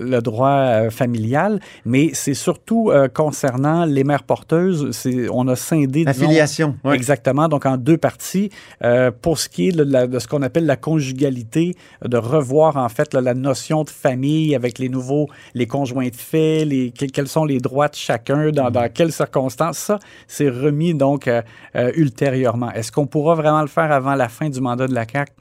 le 0.00 0.20
droit 0.20 0.50
euh, 0.50 0.90
familial, 0.90 1.60
mais 1.84 2.10
c'est 2.14 2.34
surtout 2.34 2.90
euh, 2.90 3.08
concernant 3.08 3.84
les 3.84 4.02
mères 4.04 4.22
porteuses. 4.24 5.06
On 5.32 5.46
a 5.48 5.56
scindé 5.56 6.04
La 6.04 6.12
disons, 6.12 6.28
filiation. 6.28 6.76
ouais. 6.84 6.94
Exactement, 6.96 7.48
donc 7.48 7.66
en 7.66 7.76
deux 7.76 7.98
parties. 7.98 8.50
Euh, 8.82 9.10
pour 9.10 9.38
ce 9.38 9.48
qui 9.48 9.68
est 9.68 9.72
de, 9.72 9.82
la- 9.82 10.06
de 10.06 10.18
ce 10.18 10.26
qu'on 10.26 10.42
appelle 10.42 10.66
la 10.66 10.76
conjugalité, 10.76 11.74
de 12.04 12.16
revoir 12.16 12.76
en 12.76 12.88
fait 12.88 13.12
là, 13.14 13.20
la 13.20 13.34
notion 13.34 13.84
de 13.84 13.90
famille 13.90 14.54
avec 14.54 14.78
les 14.78 14.88
nouveaux, 14.88 15.28
les 15.54 15.66
conjoints 15.66 16.08
de 16.08 16.16
fait, 16.16 16.64
les, 16.64 16.90
que- 16.90 17.04
quels 17.06 17.28
sont 17.28 17.44
les 17.44 17.58
droits 17.58 17.88
de 17.88 17.94
chacun, 17.96 18.50
dans, 18.50 18.70
dans 18.70 18.88
quelles 18.92 19.12
circonstances. 19.12 19.78
Ça, 19.78 19.98
c'est 20.26 20.48
remis 20.48 20.94
donc 20.94 21.28
euh, 21.28 21.42
euh, 21.76 21.92
ultérieurement. 21.96 22.70
Est-ce 22.72 22.90
qu'on 22.92 23.06
pourra 23.06 23.34
vraiment 23.34 23.60
le 23.62 23.66
faire 23.68 23.90
avant 23.92 24.14
la 24.14 24.28
fin 24.28 24.48
du 24.48 24.60
mandat 24.60 24.86
de 24.88 24.94
la 24.94 25.04
CAQ? 25.10 25.32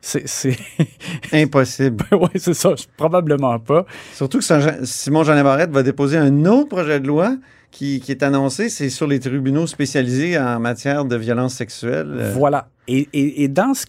C'est, 0.00 0.26
c'est... 0.26 0.56
Impossible. 1.32 2.04
oui, 2.12 2.28
c'est 2.36 2.54
ça, 2.54 2.70
probablement 2.96 3.58
pas. 3.58 3.84
Surtout 4.14 4.38
que 4.38 4.44
Saint- 4.44 4.84
Simon 4.84 5.24
Jean 5.24 5.42
Barrette 5.42 5.70
va 5.70 5.82
déposer 5.82 6.16
un 6.16 6.44
autre 6.46 6.68
projet 6.68 7.00
de 7.00 7.06
loi 7.06 7.36
qui, 7.70 8.00
qui 8.00 8.10
est 8.12 8.22
annoncé, 8.22 8.68
c'est 8.68 8.90
sur 8.90 9.06
les 9.06 9.20
tribunaux 9.20 9.66
spécialisés 9.66 10.38
en 10.38 10.58
matière 10.58 11.04
de 11.04 11.16
violence 11.16 11.54
sexuelle. 11.54 12.32
Voilà. 12.34 12.68
Et, 12.88 13.08
et- 13.12 13.44
et 13.44 13.48
dans 13.48 13.74
ce 13.74 13.86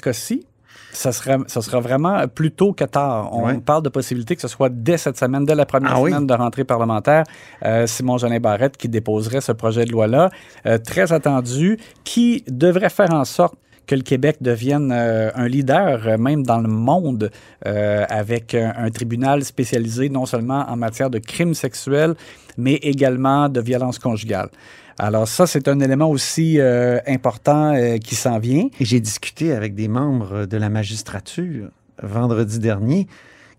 cas-ci, 0.00 0.46
ça 0.90 1.12
sera, 1.12 1.36
ça 1.48 1.60
sera 1.60 1.80
vraiment 1.80 2.26
plus 2.28 2.50
tôt 2.50 2.72
que 2.72 2.84
tard. 2.84 3.28
On 3.34 3.44
Ouais. 3.44 3.58
parle 3.58 3.82
de 3.82 3.90
possibilité 3.90 4.34
que 4.36 4.40
ce 4.42 4.48
soit 4.48 4.70
dès 4.70 4.96
cette 4.96 5.18
semaine, 5.18 5.44
dès 5.44 5.54
la 5.54 5.66
première 5.66 5.92
Ah 5.96 6.00
oui? 6.00 6.10
semaine 6.10 6.26
de 6.26 6.32
rentrée 6.34 6.64
parlementaire, 6.64 7.24
euh, 7.64 7.86
Simon 7.86 8.16
Jolin 8.16 8.40
Barrette 8.40 8.76
qui 8.78 8.88
déposerait 8.88 9.42
ce 9.42 9.52
projet 9.52 9.84
de 9.84 9.92
loi-là, 9.92 10.30
euh, 10.64 10.78
très 10.78 11.12
attendu, 11.12 11.78
qui 12.04 12.42
devrait 12.48 12.88
faire 12.88 13.12
en 13.12 13.24
sorte 13.26 13.54
que 13.88 13.94
le 13.94 14.02
Québec 14.02 14.36
devienne 14.40 14.92
euh, 14.92 15.30
un 15.34 15.48
leader, 15.48 16.06
euh, 16.06 16.18
même 16.18 16.44
dans 16.44 16.60
le 16.60 16.68
monde, 16.68 17.30
euh, 17.66 18.04
avec 18.08 18.54
un, 18.54 18.74
un 18.76 18.90
tribunal 18.90 19.42
spécialisé 19.44 20.10
non 20.10 20.26
seulement 20.26 20.66
en 20.68 20.76
matière 20.76 21.10
de 21.10 21.18
crimes 21.18 21.54
sexuels, 21.54 22.14
mais 22.58 22.74
également 22.74 23.48
de 23.48 23.60
violence 23.60 23.98
conjugale. 23.98 24.50
Alors 24.98 25.26
ça, 25.26 25.46
c'est 25.46 25.68
un 25.68 25.80
élément 25.80 26.10
aussi 26.10 26.58
important 27.06 27.72
qui 28.02 28.16
s'en 28.16 28.40
vient. 28.40 28.66
J'ai 28.80 28.98
discuté 28.98 29.52
avec 29.52 29.76
des 29.76 29.86
membres 29.86 30.44
de 30.44 30.56
la 30.56 30.68
magistrature 30.68 31.68
vendredi 32.02 32.58
dernier 32.58 33.06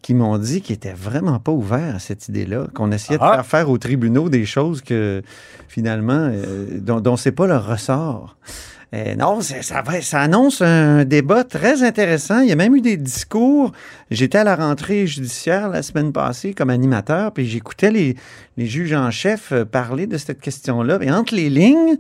qui 0.02 0.14
m'ont 0.14 0.38
dit 0.38 0.62
qu'ils 0.62 0.76
étaient 0.76 0.94
vraiment 0.94 1.40
pas 1.40 1.52
ouverts 1.52 1.96
à 1.96 2.00
cette 2.00 2.28
idée-là, 2.30 2.68
qu'on 2.74 2.92
essayait 2.92 3.18
de 3.20 3.24
Ah. 3.24 3.34
faire 3.36 3.46
faire 3.46 3.70
aux 3.70 3.78
tribunaux 3.78 4.30
des 4.30 4.46
choses 4.46 4.82
que 4.82 5.22
finalement, 5.68 6.30
euh, 6.32 6.68
dont, 6.80 7.00
dont 7.02 7.18
c'est 7.18 7.32
pas 7.34 7.48
leur 7.48 7.68
ressort. 7.68 8.36
Euh, 8.96 9.16
non, 9.16 9.40
ça, 9.42 9.84
va- 9.84 10.02
ça 10.02 10.20
annonce 10.22 10.64
un 10.64 11.06
débat 11.06 11.44
très 11.44 11.84
intéressant. 11.84 12.40
Il 12.40 12.50
y 12.50 12.52
a 12.52 12.56
même 12.56 12.76
eu 12.76 12.82
des 12.82 12.98
discours. 12.98 13.72
J'étais 14.10 14.40
à 14.40 14.44
la 14.44 14.56
rentrée 14.56 15.06
judiciaire 15.06 15.70
la 15.70 15.84
semaine 15.84 16.12
passée 16.12 16.56
comme 16.56 16.72
animateur, 16.72 17.32
puis 17.32 17.46
j'écoutais 17.48 17.92
les, 17.92 18.16
les 18.58 18.66
juges 18.66 18.94
en 18.94 19.12
chef 19.12 19.52
euh, 19.52 19.64
parler 19.64 20.08
de 20.08 20.18
cette 20.18 20.40
question-là. 20.42 20.98
Et 21.02 21.12
entre 21.12 21.36
les 21.36 21.52
lignes, 21.52 21.98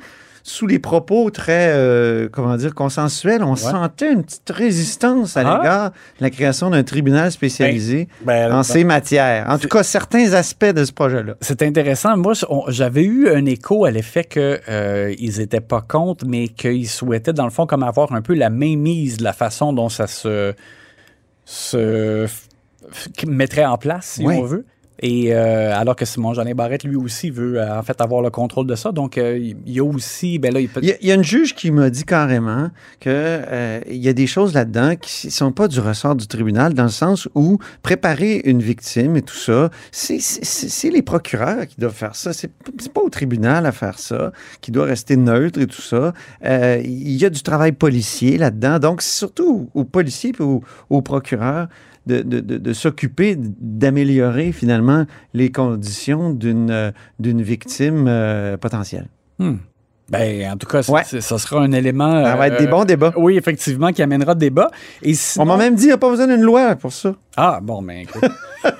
sous 0.49 0.65
les 0.65 0.79
propos 0.79 1.29
très, 1.29 1.71
euh, 1.75 2.27
comment 2.31 2.55
dire, 2.57 2.73
consensuels, 2.73 3.43
on 3.43 3.55
sentait 3.55 4.11
une 4.11 4.23
petite 4.23 4.49
résistance 4.49 5.37
à 5.37 5.41
Ah. 5.41 5.57
l'égard 5.57 5.89
de 5.91 5.95
la 6.21 6.29
création 6.31 6.71
d'un 6.71 6.83
tribunal 6.83 7.31
spécialisé 7.31 8.07
Ben, 8.21 8.51
en 8.51 8.55
ben, 8.57 8.63
ces 8.63 8.83
matières. 8.83 9.45
En 9.47 9.59
tout 9.59 9.67
cas, 9.67 9.83
certains 9.83 10.33
aspects 10.33 10.65
de 10.73 10.83
ce 10.85 10.91
projet-là. 10.91 11.35
C'est 11.41 11.61
intéressant. 11.61 12.17
Moi, 12.17 12.33
j'avais 12.69 13.03
eu 13.03 13.29
un 13.29 13.45
écho 13.45 13.85
à 13.85 13.91
l'effet 13.91 14.23
qu'ils 14.23 14.59
euh, 14.69 15.13
n'étaient 15.37 15.61
pas 15.61 15.81
contre, 15.81 16.25
mais 16.25 16.47
qu'ils 16.47 16.89
souhaitaient, 16.89 17.33
dans 17.33 17.45
le 17.45 17.51
fond, 17.51 17.67
comme 17.67 17.83
avoir 17.83 18.11
un 18.13 18.21
peu 18.23 18.33
la 18.33 18.49
mainmise 18.49 19.17
de 19.17 19.23
la 19.23 19.33
façon 19.33 19.71
dont 19.71 19.89
ça 19.89 20.07
se, 20.07 20.53
se 21.45 22.25
mettrait 23.27 23.65
en 23.65 23.77
place, 23.77 24.05
si 24.15 24.25
Oui. 24.25 24.35
on 24.37 24.43
veut. 24.43 24.65
Et 25.01 25.33
euh, 25.33 25.73
alors 25.73 25.95
que 25.95 26.05
Simon 26.05 26.33
Jeanin 26.33 26.53
Barrette, 26.53 26.83
lui 26.83 26.97
aussi, 26.97 27.29
veut 27.29 27.59
euh, 27.59 27.79
en 27.79 27.83
fait 27.83 28.01
avoir 28.01 28.21
le 28.21 28.29
contrôle 28.29 28.67
de 28.67 28.75
ça. 28.75 28.91
Donc, 28.91 29.17
euh, 29.17 29.37
il 29.37 29.55
y 29.65 29.79
a 29.79 29.83
aussi, 29.83 30.39
ben 30.39 30.53
là, 30.53 30.59
il 30.59 30.67
peut. 30.67 30.81
Il 30.83 30.89
y, 30.89 30.91
a, 30.91 30.95
il 31.01 31.09
une 31.11 31.23
juge 31.23 31.55
qui 31.55 31.71
m'a 31.71 31.89
dit 31.89 32.03
carrément 32.03 32.69
que 32.99 33.39
il 33.89 33.97
y 33.97 34.09
a 34.09 34.13
des 34.13 34.27
choses 34.27 34.53
là-dedans 34.53 34.95
qui 34.95 35.27
ne 35.27 35.31
sont 35.31 35.51
pas 35.51 35.67
du 35.67 35.79
ressort 35.79 36.15
du 36.15 36.27
tribunal, 36.27 36.73
dans 36.73 36.83
le 36.83 36.89
sens 36.89 37.27
où 37.35 37.57
préparer 37.81 38.41
une 38.45 38.61
victime 38.61 39.15
et 39.15 39.21
tout 39.21 39.35
ça, 39.35 39.69
c'est- 39.91 40.89
les 40.89 41.01
procureurs 41.01 41.67
qui 41.67 41.75
doivent 41.79 41.93
faire 41.93 42.15
ça. 42.15 42.33
C'est 42.33 42.51
pas 42.93 43.01
au 43.01 43.09
tribunal 43.09 43.65
à 43.65 43.71
faire 43.71 43.99
ça, 43.99 44.31
qui 44.61 44.71
doit 44.71 44.85
rester 44.85 45.17
neutre 45.17 45.59
et 45.59 45.67
tout 45.67 45.81
ça. 45.81 46.13
Il 46.43 47.11
y 47.15 47.25
a 47.25 47.29
du 47.29 47.41
travail 47.41 47.71
policier 47.71 48.37
là-dedans. 48.37 48.79
Donc, 48.79 49.01
c'est 49.01 49.17
surtout 49.17 49.69
aux, 49.73 49.85
policiers 49.85 50.31
et 50.39 50.43
aux 50.89 51.01
procureurs 51.01 51.67
de, 52.05 52.21
de- 52.21 52.39
de- 52.39 52.57
de 52.57 52.73
s'occuper 52.73 53.35
d'améliorer 53.37 54.51
finalement 54.51 55.05
les 55.33 55.51
conditions 55.51 56.31
d'une 56.33 56.71
euh, 56.71 56.91
d'une 57.19 57.41
victime 57.41 58.05
euh, 58.07 58.57
potentielle. 58.57 59.07
Hmm. 59.39 59.55
Ben, 60.09 60.51
en 60.53 60.57
tout 60.57 60.65
cas, 60.65 60.81
Ouais. 60.89 61.03
ça 61.03 61.37
sera 61.37 61.61
un 61.61 61.71
élément. 61.71 62.23
Ça 62.25 62.35
va 62.35 62.47
être 62.47 62.55
euh, 62.55 62.65
des 62.65 62.67
bons 62.67 62.83
débats. 62.83 63.13
Oui, 63.15 63.37
effectivement, 63.37 63.91
qui 63.91 64.01
amènera 64.01 64.33
débat. 64.33 64.71
Et 65.03 65.13
On 65.37 65.45
m'a 65.45 65.55
même 65.55 65.75
dit 65.75 65.81
qu'il 65.81 65.87
n'y 65.89 65.93
a 65.93 65.97
pas 65.99 66.09
besoin 66.09 66.25
d'une 66.25 66.41
loi 66.41 66.75
pour 66.75 66.91
ça. 66.91 67.13
Ah, 67.37 67.59
bon, 67.61 67.81
mais 67.83 68.01
écoute. 68.03 68.23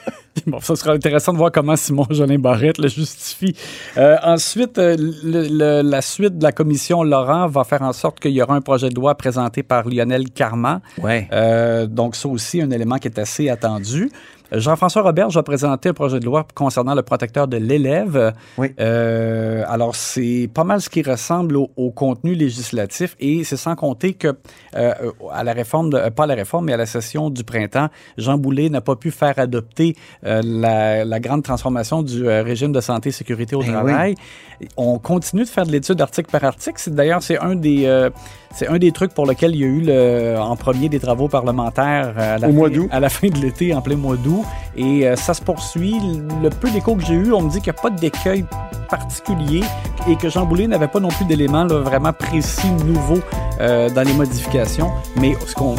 Bon, 0.48 0.60
ça 0.60 0.76
sera 0.76 0.94
intéressant 0.94 1.34
de 1.34 1.38
voir 1.38 1.52
comment 1.52 1.76
Simon 1.76 2.06
Jolin 2.10 2.40
Barrette 2.40 2.78
le 2.78 2.88
justifie. 2.88 3.56
Euh, 3.98 4.18
ensuite, 4.24 4.78
euh, 4.78 4.96
le- 4.98 5.48
le- 5.48 5.82
la 5.82 6.02
suite 6.02 6.38
de 6.38 6.44
la 6.44 6.52
commission 6.52 7.04
Laurent 7.04 7.48
va 7.48 7.64
faire 7.64 7.82
en 7.82 7.94
sorte 7.94 8.20
qu'il 8.20 8.32
y 8.32 8.42
aura 8.42 8.56
un 8.56 8.62
projet 8.62 8.90
de 8.90 8.96
loi 8.96 9.16
présenté 9.16 9.64
par 9.64 9.88
Lionel 9.88 10.30
Carman. 10.32 10.82
Ouais. 11.02 11.28
Euh, 11.32 11.88
donc, 11.88 12.16
ça 12.16 12.28
aussi, 12.30 12.62
un 12.62 12.72
élément 12.72 12.98
qui 12.98 13.08
est 13.08 13.20
assez 13.20 13.50
attendu. 13.50 14.12
Jean-François 14.52 15.02
Robert 15.04 15.30
va 15.30 15.44
présenter 15.44 15.90
un 15.90 15.94
projet 15.94 16.20
de 16.20 16.26
loi 16.26 16.46
concernant 16.56 16.96
le 16.96 17.04
protecteur 17.04 17.48
de 17.48 17.58
l'élève. 17.58 18.34
Oui. 18.58 18.74
Euh, 18.80 19.64
alors, 19.68 19.96
c'est 19.96 20.50
pas 20.54 20.64
mal 20.64 20.82
ce 20.82 20.90
qui 20.90 21.02
ressemble 21.04 21.56
au, 21.58 21.70
au 21.78 21.92
contenu 21.92 22.34
législatif 22.34 23.16
et 23.20 23.44
c'est 23.44 23.58
sans 23.58 23.76
compter 23.76 24.14
que 24.14 24.36
euh, 24.76 24.94
à 25.32 25.44
la 25.44 25.54
réforme, 25.54 25.92
de- 25.92 25.98
euh, 25.98 26.10
pas 26.10 26.24
à 26.24 26.28
la 26.28 26.36
réforme, 26.36 26.66
mais 26.66 26.74
à 26.74 26.78
la 26.78 26.86
session 26.86 27.30
du 27.30 27.44
printemps, 27.44 27.90
Jean 28.18 28.38
Boulet 28.38 28.70
n'a 28.70 28.82
pas 28.82 28.96
pu 28.96 29.12
faire 29.12 29.38
adopter 29.38 29.96
euh, 30.26 30.42
la, 30.44 31.06
la 31.06 31.20
grande 31.20 31.44
transformation 31.44 32.02
du 32.02 32.26
régime 32.28 32.72
de 32.72 32.82
santé 32.82 33.10
et 33.10 33.12
sécurité 33.12 33.56
au 33.56 33.62
Eh 33.62 33.68
travail. 33.68 34.16
On 34.78 34.98
continue 35.00 35.44
de 35.44 35.48
faire 35.50 35.66
de 35.66 35.72
l'étude 35.72 36.02
article 36.02 36.30
par 36.32 36.44
article. 36.44 36.76
C'est 36.82 36.94
d'ailleurs 36.94 37.22
c'est 37.24 37.38
un 37.40 37.56
des 37.56 38.10
c'est 38.56 38.68
un 38.68 38.78
des 38.78 38.92
trucs 38.92 39.14
pour 39.14 39.26
lequel 39.26 39.54
il 39.56 39.62
y 39.62 39.64
a 39.64 39.68
eu 39.68 39.82
le, 39.82 40.36
en 40.40 40.56
premier 40.56 40.90
des 40.90 41.00
travaux 41.00 41.28
parlementaires 41.28 42.14
à 42.18 42.38
la, 42.40 42.48
Au 42.48 42.52
fin, 42.52 42.58
mois 42.58 42.70
d'août. 42.70 42.90
à 42.92 43.00
la 43.00 43.10
fin 43.10 43.28
de 43.30 43.38
l'été, 43.38 43.74
en 43.74 43.82
plein 43.82 43.96
mois 43.96 44.16
d'août. 44.18 44.39
Et 44.76 45.08
euh, 45.08 45.16
ça 45.16 45.34
se 45.34 45.42
poursuit. 45.42 45.96
Le 46.42 46.50
peu 46.50 46.70
d'écho 46.70 46.96
que 46.96 47.06
j'ai 47.06 47.16
eu, 47.16 47.32
on 47.34 47.42
me 47.42 47.50
dit 47.50 47.62
qu'il 47.62 47.72
n'y 47.72 47.80
a 47.80 47.82
pas 47.82 47.90
d'écueil 47.90 48.46
particulier 48.90 49.64
et 50.08 50.16
que 50.16 50.30
Jean 50.30 50.46
Boulet 50.46 50.68
n'avait 50.68 50.88
pas 50.88 51.00
non 51.00 51.10
plus 51.10 51.26
d'éléments 51.26 51.68
vraiment 51.68 52.14
précis, 52.14 52.72
nouveaux 52.86 53.22
euh, 53.60 53.90
dans 53.90 54.04
les 54.04 54.14
modifications. 54.14 54.92
Mais 55.18 55.36
ce 55.46 55.54
qu'on, 55.54 55.76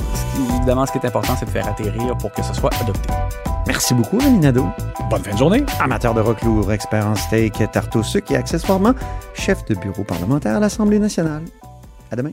évidemment, 0.57 0.87
ce 0.87 0.93
qui 0.93 0.99
est 0.99 1.07
important, 1.07 1.35
c'est 1.39 1.47
de 1.47 1.51
faire 1.51 1.69
atterrir 1.69 2.17
pour 2.19 2.33
que 2.33 2.43
ce 2.43 2.55
soit 2.55 2.71
adopté. 2.81 3.09
Merci 3.67 3.95
beaucoup, 3.95 4.19
Rémi 4.19 4.39
Nadeau. 4.39 4.67
Bonne 5.11 5.23
fin 5.23 5.33
de 5.33 5.39
journée. 5.39 5.65
Amateur 5.81 6.15
de 6.15 6.21
rock 6.21 6.43
lourd, 6.43 6.73
expert 6.73 7.07
en 7.07 7.15
steak, 7.15 7.63
tarte 7.73 7.95
au 7.97 8.03
sucre 8.03 8.33
et 8.33 8.37
accessoirement 8.37 8.95
chef 9.35 9.65
de 9.67 9.75
bureau 9.75 10.05
parlementaire 10.05 10.57
à 10.57 10.61
l'Assemblée 10.61 10.99
nationale. 10.99 11.43
À 12.11 12.17
demain. 12.17 12.33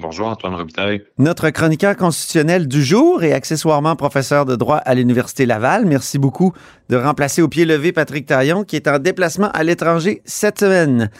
Bonjour 0.00 0.28
Antoine 0.28 0.54
Robitaille. 0.54 1.02
Notre 1.18 1.50
chroniqueur 1.50 1.96
constitutionnel 1.96 2.66
du 2.66 2.82
jour 2.82 3.22
et 3.22 3.34
accessoirement 3.34 3.94
professeur 3.94 4.46
de 4.46 4.56
droit 4.56 4.78
à 4.78 4.94
l'Université 4.94 5.44
Laval. 5.44 5.84
Merci 5.84 6.18
beaucoup 6.18 6.52
de 6.88 6.96
remplacer 6.96 7.42
au 7.42 7.48
pied 7.48 7.66
levé 7.66 7.92
Patrick 7.92 8.24
Taillon 8.24 8.64
qui 8.64 8.76
est 8.76 8.88
en 8.88 8.98
déplacement 8.98 9.50
à 9.50 9.62
l'étranger 9.64 10.22
cette 10.24 10.60
semaine. 10.60 11.10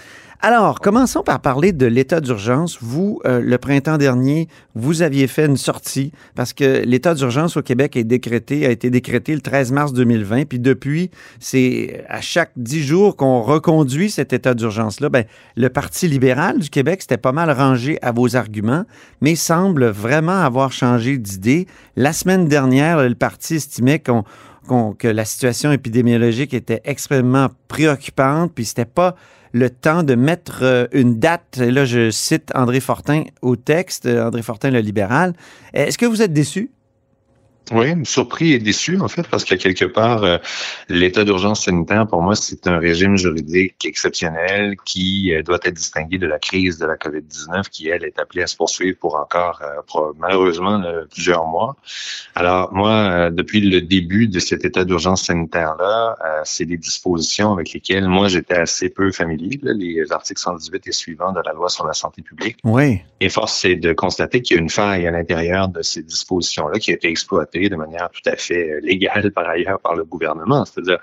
Alors, 0.44 0.80
commençons 0.80 1.22
par 1.22 1.38
parler 1.38 1.70
de 1.70 1.86
l'état 1.86 2.20
d'urgence. 2.20 2.76
Vous, 2.80 3.20
euh, 3.26 3.40
le 3.40 3.58
printemps 3.58 3.96
dernier, 3.96 4.48
vous 4.74 5.02
aviez 5.02 5.28
fait 5.28 5.46
une 5.46 5.56
sortie 5.56 6.10
parce 6.34 6.52
que 6.52 6.82
l'état 6.84 7.14
d'urgence 7.14 7.56
au 7.56 7.62
Québec 7.62 7.96
est 7.96 8.02
décrété, 8.02 8.66
a 8.66 8.70
été 8.70 8.90
décrété 8.90 9.36
le 9.36 9.40
13 9.40 9.70
mars 9.70 9.92
2020. 9.92 10.46
Puis 10.46 10.58
depuis, 10.58 11.12
c'est 11.38 12.04
à 12.08 12.20
chaque 12.20 12.50
dix 12.56 12.82
jours 12.82 13.14
qu'on 13.14 13.40
reconduit 13.40 14.10
cet 14.10 14.32
état 14.32 14.54
d'urgence-là. 14.54 15.10
Ben, 15.10 15.26
le 15.54 15.68
Parti 15.68 16.08
libéral 16.08 16.58
du 16.58 16.70
Québec, 16.70 17.02
c'était 17.02 17.18
pas 17.18 17.30
mal 17.30 17.48
rangé 17.52 18.00
à 18.02 18.10
vos 18.10 18.34
arguments, 18.34 18.84
mais 19.20 19.36
semble 19.36 19.86
vraiment 19.90 20.40
avoir 20.40 20.72
changé 20.72 21.18
d'idée. 21.18 21.68
La 21.94 22.12
semaine 22.12 22.48
dernière, 22.48 23.08
le 23.08 23.14
parti 23.14 23.54
estimait 23.54 24.00
qu'on 24.00 24.24
que 24.98 25.08
la 25.08 25.24
situation 25.24 25.70
épidémiologique 25.70 26.52
était 26.54 26.80
extrêmement 26.84 27.48
préoccupante, 27.68 28.52
puis 28.54 28.64
c'était 28.64 28.84
pas 28.84 29.14
le 29.52 29.70
temps 29.70 30.02
de 30.02 30.14
mettre 30.14 30.60
euh, 30.62 30.86
une 30.92 31.18
date. 31.18 31.58
Et 31.58 31.70
Là, 31.70 31.84
je 31.84 32.10
cite 32.10 32.50
André 32.54 32.80
Fortin 32.80 33.24
au 33.42 33.56
texte, 33.56 34.06
euh, 34.06 34.26
André 34.26 34.42
Fortin, 34.42 34.70
le 34.70 34.80
libéral. 34.80 35.34
Est-ce 35.74 35.98
que 35.98 36.06
vous 36.06 36.22
êtes 36.22 36.32
déçu? 36.32 36.70
Oui, 37.70 37.88
surpris 38.04 38.52
et 38.52 38.58
déçu 38.58 39.00
en 39.00 39.08
fait, 39.08 39.26
parce 39.28 39.44
que 39.44 39.54
quelque 39.54 39.84
part, 39.84 40.24
euh, 40.24 40.38
l'état 40.88 41.24
d'urgence 41.24 41.64
sanitaire, 41.64 42.06
pour 42.06 42.20
moi, 42.20 42.34
c'est 42.34 42.66
un 42.66 42.78
régime 42.78 43.16
juridique 43.16 43.84
exceptionnel 43.84 44.76
qui 44.84 45.32
euh, 45.32 45.42
doit 45.42 45.60
être 45.62 45.74
distingué 45.74 46.18
de 46.18 46.26
la 46.26 46.38
crise 46.38 46.78
de 46.78 46.86
la 46.86 46.96
COVID-19 46.96 47.68
qui, 47.70 47.88
elle, 47.88 48.04
est 48.04 48.18
appelée 48.18 48.42
à 48.42 48.46
se 48.46 48.56
poursuivre 48.56 48.98
pour 48.98 49.14
encore, 49.14 49.62
euh, 49.62 50.12
malheureusement, 50.18 50.82
plusieurs 51.10 51.46
mois. 51.46 51.76
Alors, 52.34 52.72
moi, 52.72 53.30
depuis 53.30 53.60
le 53.60 53.80
début 53.80 54.26
de 54.26 54.40
cet 54.40 54.64
état 54.64 54.84
d'urgence 54.84 55.22
sanitaire-là, 55.24 56.16
c'est 56.44 56.64
des 56.64 56.76
dispositions 56.76 57.52
avec 57.52 57.72
lesquelles 57.72 58.08
moi, 58.08 58.28
j'étais 58.28 58.56
assez 58.56 58.88
peu 58.88 59.12
familier, 59.12 59.58
là, 59.62 59.72
les 59.72 60.10
articles 60.10 60.40
118 60.40 60.86
et 60.86 60.92
suivants 60.92 61.32
de 61.32 61.40
la 61.44 61.52
loi 61.52 61.68
sur 61.68 61.86
la 61.86 61.92
santé 61.92 62.22
publique. 62.22 62.58
Oui. 62.64 63.00
Et 63.20 63.28
force 63.28 63.64
est 63.64 63.76
de 63.76 63.92
constater 63.92 64.42
qu'il 64.42 64.56
y 64.56 64.58
a 64.58 64.62
une 64.62 64.70
faille 64.70 65.06
à 65.06 65.10
l'intérieur 65.10 65.68
de 65.68 65.82
ces 65.82 66.02
dispositions-là 66.02 66.78
qui 66.78 66.90
a 66.90 66.94
été 66.94 67.08
exploitée 67.08 67.51
de 67.60 67.76
manière 67.76 68.10
tout 68.10 68.28
à 68.28 68.36
fait 68.36 68.70
euh, 68.70 68.80
légale 68.80 69.30
par 69.32 69.48
ailleurs 69.48 69.80
par 69.80 69.94
le 69.94 70.04
gouvernement. 70.04 70.64
C'est-à-dire, 70.64 70.98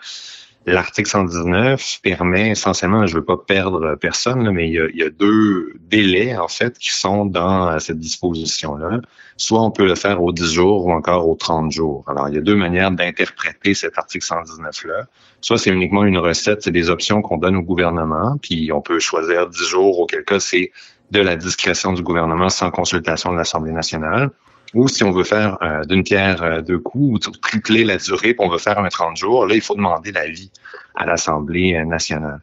L'article 0.65 1.10
119 1.10 2.00
permet 2.03 2.50
essentiellement, 2.50 3.08
je 3.08 3.15
ne 3.15 3.20
veux 3.20 3.25
pas 3.25 3.38
perdre 3.38 3.96
personne, 3.96 4.51
mais 4.51 4.68
il 4.68 4.74
y, 4.74 4.79
a, 4.79 4.88
il 4.89 4.98
y, 4.98 5.03
a, 5.03 5.10
deux 5.10 5.74
délais, 5.79 6.38
en 6.38 6.50
fait, 6.50 6.77
qui 6.77 6.91
sont 6.91 7.25
dans 7.25 7.79
cette 7.79 7.98
disposition-là. 7.98 9.00
Soit 9.38 9.62
on 9.62 9.72
peut 9.72 9.86
le 9.86 9.96
faire 9.96 10.22
aux 10.22 10.34
10 10.34 10.53
jours 10.53 10.86
ou 10.86 10.91
encore 10.91 11.27
aux 11.29 11.36
30 11.36 11.72
jours. 11.72 12.03
Alors, 12.08 12.27
il 12.27 12.36
y 12.36 12.38
a 12.38 12.41
deux 12.41 12.58
manières 12.58 12.91
d'interpréter 12.91 13.74
cet 13.74 13.98
article 13.98 14.25
119-là. 14.25 15.06
Soit 15.41 15.58
c'est 15.58 15.72
uniquement 15.72 16.03
une 16.03 16.18
recette, 16.18 16.62
c'est 16.62 16.72
des 16.72 16.89
options 16.89 17.22
qu'on 17.22 17.38
donne 17.38 17.56
au 17.56 17.63
gouvernement, 17.63 18.38
puis 18.41 18.72
on 18.74 18.82
peut 18.82 19.00
choisir 19.00 19.48
10 19.48 19.58
jours, 19.65 20.00
auquel 20.00 20.25
cas 20.25 20.41
c'est 20.41 20.72
de 21.10 21.22
la 21.22 21.38
discrétion 21.38 21.94
du 21.94 22.03
gouvernement 22.03 22.50
sans 22.50 22.70
consultation 22.70 23.32
de 23.32 23.38
l'Assemblée 23.38 23.72
nationale 23.72 24.29
ou 24.74 24.88
si 24.88 25.04
on 25.04 25.12
veut 25.12 25.24
faire 25.24 25.58
euh, 25.62 25.84
d'une 25.84 26.04
pierre 26.04 26.44
euh, 26.44 26.62
deux 26.62 26.80
coups, 26.80 27.28
ou 27.28 27.32
tripler 27.32 27.84
la 27.84 27.98
durée, 27.98 28.34
puis 28.34 28.46
on 28.46 28.50
veut 28.50 28.58
faire 28.58 28.80
un 28.80 28.90
30 28.90 29.18
jours, 29.18 29.46
là, 29.46 29.56
il 29.56 29.62
faut 29.62 29.76
demander 29.76 30.12
l'avis 30.12 30.52
à 30.96 31.06
l'Assemblée 31.06 31.76
euh, 31.76 31.86
nationale. 31.86 32.42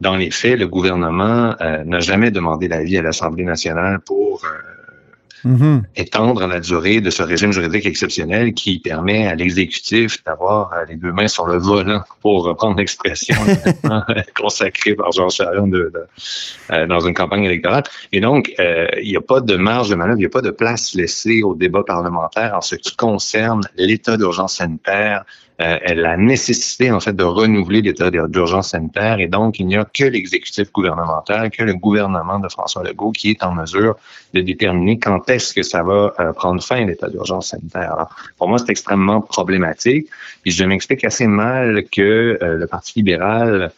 Dans 0.00 0.16
les 0.16 0.30
faits, 0.30 0.58
le 0.58 0.66
gouvernement 0.66 1.54
n'a 1.60 2.00
jamais 2.00 2.32
demandé 2.32 2.66
l'avis 2.66 2.98
à 2.98 3.02
l'Assemblée 3.02 3.44
nationale 3.44 4.00
pour 4.00 4.42
Mm-hmm. 5.44 5.82
étendre 5.96 6.46
la 6.46 6.58
durée 6.58 7.02
de 7.02 7.10
ce 7.10 7.22
régime 7.22 7.52
juridique 7.52 7.84
exceptionnel 7.84 8.54
qui 8.54 8.78
permet 8.78 9.26
à 9.26 9.34
l'exécutif 9.34 10.24
d'avoir 10.24 10.72
euh, 10.72 10.86
les 10.88 10.96
deux 10.96 11.12
mains 11.12 11.28
sur 11.28 11.46
le 11.46 11.58
volant, 11.58 12.02
pour 12.22 12.44
reprendre 12.44 12.78
l'expression 12.78 13.36
consacrée 14.36 14.94
par 14.94 15.12
Jean 15.12 15.28
Charion 15.28 15.66
de, 15.66 15.92
euh, 16.70 16.86
dans 16.86 17.00
une 17.00 17.12
campagne 17.12 17.44
électorale. 17.44 17.82
Et 18.12 18.22
donc, 18.22 18.54
euh, 18.58 18.86
il 19.02 19.10
n'y 19.10 19.16
a 19.16 19.20
pas 19.20 19.42
de 19.42 19.56
marge 19.56 19.90
de 19.90 19.96
manœuvre, 19.96 20.16
il 20.16 20.22
n'y 20.22 20.26
a 20.26 20.30
pas 20.30 20.40
de 20.40 20.50
place 20.50 20.94
laissée 20.94 21.42
au 21.42 21.54
débat 21.54 21.82
parlementaire 21.84 22.54
en 22.56 22.62
ce 22.62 22.76
qui 22.76 22.96
concerne 22.96 23.60
l'état 23.76 24.16
d'urgence 24.16 24.54
sanitaire, 24.54 25.24
euh, 25.60 25.78
la 25.94 26.16
nécessité 26.16 26.90
en 26.90 26.98
fait 26.98 27.14
de 27.14 27.22
renouveler 27.22 27.80
l'état 27.80 28.10
d'urgence 28.10 28.70
sanitaire 28.70 29.20
et 29.20 29.28
donc 29.28 29.60
il 29.60 29.68
n'y 29.68 29.76
a 29.76 29.84
que 29.84 30.02
l'exécutif 30.02 30.72
gouvernemental, 30.72 31.48
que 31.52 31.62
le 31.62 31.74
gouvernement 31.74 32.40
de 32.40 32.48
François 32.48 32.82
Legault 32.82 33.12
qui 33.12 33.30
est 33.30 33.42
en 33.44 33.52
mesure 33.54 33.94
de 34.32 34.40
déterminer 34.40 34.98
quand 34.98 35.30
est-ce 35.30 35.54
que 35.54 35.62
ça 35.62 35.84
va 35.84 36.12
euh, 36.18 36.32
prendre 36.32 36.60
fin 36.60 36.84
l'état 36.84 37.08
d'urgence 37.08 37.50
sanitaire. 37.50 37.92
Alors, 37.92 38.10
pour 38.36 38.48
moi, 38.48 38.58
c'est 38.58 38.70
extrêmement 38.70 39.20
problématique. 39.20 40.08
Et 40.44 40.50
je 40.50 40.64
m'explique 40.64 41.04
assez 41.04 41.28
mal 41.28 41.84
que 41.84 42.36
euh, 42.42 42.56
le 42.56 42.66
Parti 42.66 42.94
libéral 42.96 43.70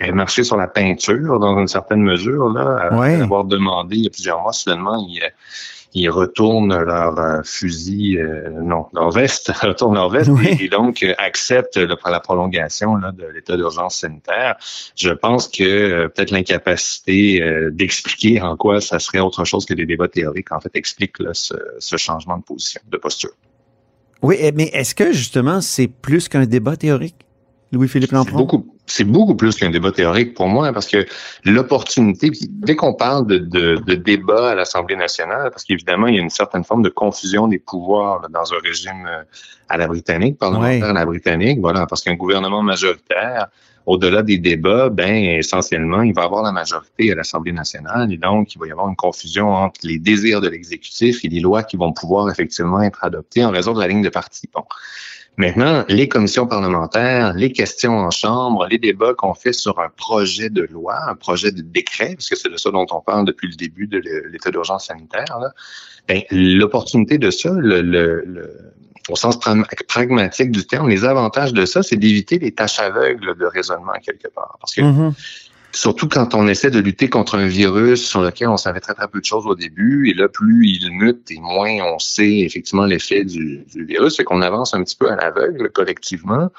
ait 0.00 0.10
marché 0.10 0.42
sur 0.42 0.56
la 0.56 0.66
peinture 0.66 1.38
dans 1.38 1.56
une 1.60 1.68
certaine 1.68 2.02
mesure 2.02 2.48
là, 2.48 2.88
avoir 3.22 3.44
demandé 3.44 3.96
il 3.96 4.04
y 4.04 4.06
a 4.08 4.10
plusieurs 4.10 4.40
mois 4.40 4.52
seulement 4.52 5.06
il 5.08 5.22
ils 5.92 6.08
retournent 6.08 6.76
leur 6.82 7.18
euh, 7.18 7.42
fusil, 7.44 8.18
euh, 8.18 8.50
non, 8.62 8.86
leur 8.92 9.10
veste, 9.10 9.50
retournent 9.62 9.94
leur 9.94 10.08
veste 10.08 10.30
et, 10.60 10.68
donc 10.68 11.02
euh, 11.02 11.14
acceptent 11.18 11.76
la 11.76 12.20
prolongation 12.20 12.96
là, 12.96 13.12
de 13.12 13.26
l'état 13.26 13.56
d'urgence 13.56 13.96
sanitaire. 13.96 14.56
Je 14.96 15.10
pense 15.10 15.48
que 15.48 16.06
peut-être 16.08 16.30
l'incapacité 16.30 17.40
d'expliquer 17.72 18.40
en 18.40 18.56
quoi 18.56 18.80
ça 18.80 18.98
serait 18.98 19.20
autre 19.20 19.44
chose 19.44 19.64
que 19.66 19.74
des 19.74 19.86
débats 19.86 20.08
théoriques, 20.08 20.52
en 20.52 20.60
fait, 20.60 20.70
explique 20.74 21.16
ce, 21.32 21.54
ce 21.78 21.96
changement 21.96 22.38
de 22.38 22.42
position, 22.42 22.80
de 22.88 22.96
posture. 22.96 23.30
Oui, 24.22 24.36
eh, 24.38 24.52
mais 24.52 24.70
est-ce 24.72 24.94
que 24.94 25.12
justement 25.12 25.60
c'est 25.60 25.88
plus 25.88 26.28
qu'un 26.28 26.46
débat 26.46 26.76
théorique? 26.76 27.16
Louis-Philippe 27.72 28.12
Lampron? 28.12 28.36
Beaucoup, 28.36 28.74
c'est 28.86 29.04
beaucoup 29.04 29.36
plus 29.36 29.56
qu'un 29.56 29.70
débat 29.70 29.92
théorique 29.92 30.34
pour 30.34 30.48
moi, 30.48 30.72
parce 30.72 30.88
que 30.88 31.06
l'opportunité, 31.44 32.30
dès 32.48 32.74
qu'on 32.74 32.94
parle 32.94 33.26
de, 33.26 33.38
de, 33.38 33.76
de, 33.76 33.94
débat 33.94 34.50
à 34.50 34.54
l'Assemblée 34.54 34.96
nationale, 34.96 35.50
parce 35.50 35.64
qu'évidemment, 35.64 36.08
il 36.08 36.16
y 36.16 36.18
a 36.18 36.22
une 36.22 36.30
certaine 36.30 36.64
forme 36.64 36.82
de 36.82 36.88
confusion 36.88 37.46
des 37.46 37.58
pouvoirs 37.58 38.28
dans 38.28 38.52
un 38.52 38.58
régime 38.62 39.06
euh, 39.06 39.22
à 39.68 39.76
la 39.76 39.86
britannique, 39.86 40.38
parlementaire 40.38 40.90
à 40.90 40.92
la 40.92 41.06
britannique, 41.06 41.60
voilà, 41.60 41.86
parce 41.86 42.02
qu'un 42.02 42.14
gouvernement 42.14 42.62
majoritaire, 42.62 43.48
au-delà 43.86 44.22
des 44.22 44.38
débats, 44.38 44.88
ben 44.88 45.24
essentiellement, 45.24 46.02
il 46.02 46.14
va 46.14 46.22
avoir 46.22 46.42
la 46.42 46.52
majorité 46.52 47.12
à 47.12 47.14
l'Assemblée 47.14 47.52
nationale 47.52 48.12
et 48.12 48.18
donc 48.18 48.54
il 48.54 48.58
va 48.58 48.66
y 48.66 48.70
avoir 48.70 48.88
une 48.88 48.96
confusion 48.96 49.48
entre 49.48 49.80
les 49.84 49.98
désirs 49.98 50.40
de 50.40 50.48
l'exécutif 50.48 51.24
et 51.24 51.28
les 51.28 51.40
lois 51.40 51.62
qui 51.62 51.76
vont 51.76 51.92
pouvoir 51.92 52.30
effectivement 52.30 52.82
être 52.82 53.02
adoptées 53.02 53.44
en 53.44 53.50
raison 53.50 53.72
de 53.72 53.80
la 53.80 53.88
ligne 53.88 54.02
de 54.02 54.08
parti. 54.08 54.48
Bon. 54.52 54.64
Maintenant, 55.40 55.86
les 55.88 56.06
commissions 56.06 56.46
parlementaires, 56.46 57.32
les 57.32 57.50
questions 57.50 57.96
en 57.96 58.10
chambre, 58.10 58.66
les 58.66 58.76
débats 58.76 59.14
qu'on 59.14 59.32
fait 59.32 59.54
sur 59.54 59.78
un 59.80 59.88
projet 59.88 60.50
de 60.50 60.68
loi, 60.70 60.98
un 61.08 61.14
projet 61.14 61.50
de 61.50 61.62
décret, 61.62 62.14
parce 62.14 62.28
que 62.28 62.36
c'est 62.36 62.50
de 62.50 62.58
ça 62.58 62.70
dont 62.70 62.86
on 62.90 63.00
parle 63.00 63.24
depuis 63.24 63.48
le 63.48 63.54
début 63.54 63.86
de 63.86 64.02
l'état 64.30 64.50
d'urgence 64.50 64.88
sanitaire, 64.88 65.38
ben, 66.06 66.20
l'opportunité 66.30 67.16
de 67.16 67.30
ça, 67.30 67.52
le, 67.56 67.80
le, 67.80 68.74
au 69.08 69.16
sens 69.16 69.38
pragmatique 69.88 70.50
du 70.50 70.66
terme, 70.66 70.90
les 70.90 71.06
avantages 71.06 71.54
de 71.54 71.64
ça, 71.64 71.82
c'est 71.82 71.96
d'éviter 71.96 72.38
les 72.38 72.52
tâches 72.52 72.78
aveugles 72.78 73.34
de 73.38 73.46
raisonnement 73.46 73.94
quelque 74.04 74.28
part. 74.28 74.58
Parce 74.60 74.74
que 74.74 74.82
mm-hmm. 74.82 75.14
Surtout 75.72 76.08
quand 76.08 76.34
on 76.34 76.48
essaie 76.48 76.70
de 76.70 76.80
lutter 76.80 77.08
contre 77.08 77.36
un 77.36 77.46
virus 77.46 78.04
sur 78.06 78.22
lequel 78.22 78.48
on 78.48 78.56
savait 78.56 78.80
très 78.80 78.94
très 78.94 79.06
peu 79.06 79.20
de 79.20 79.24
choses 79.24 79.46
au 79.46 79.54
début, 79.54 80.10
et 80.10 80.14
là 80.14 80.28
plus 80.28 80.66
il 80.66 80.90
mute 80.90 81.30
et 81.30 81.38
moins 81.38 81.70
on 81.94 81.98
sait 81.98 82.40
effectivement 82.40 82.86
l'effet 82.86 83.24
du, 83.24 83.64
virus, 83.74 84.16
c'est 84.16 84.24
qu'on 84.24 84.42
avance 84.42 84.74
un 84.74 84.82
petit 84.82 84.96
peu 84.96 85.10
à 85.10 85.16
l'aveugle 85.16 85.70
collectivement. 85.70 86.50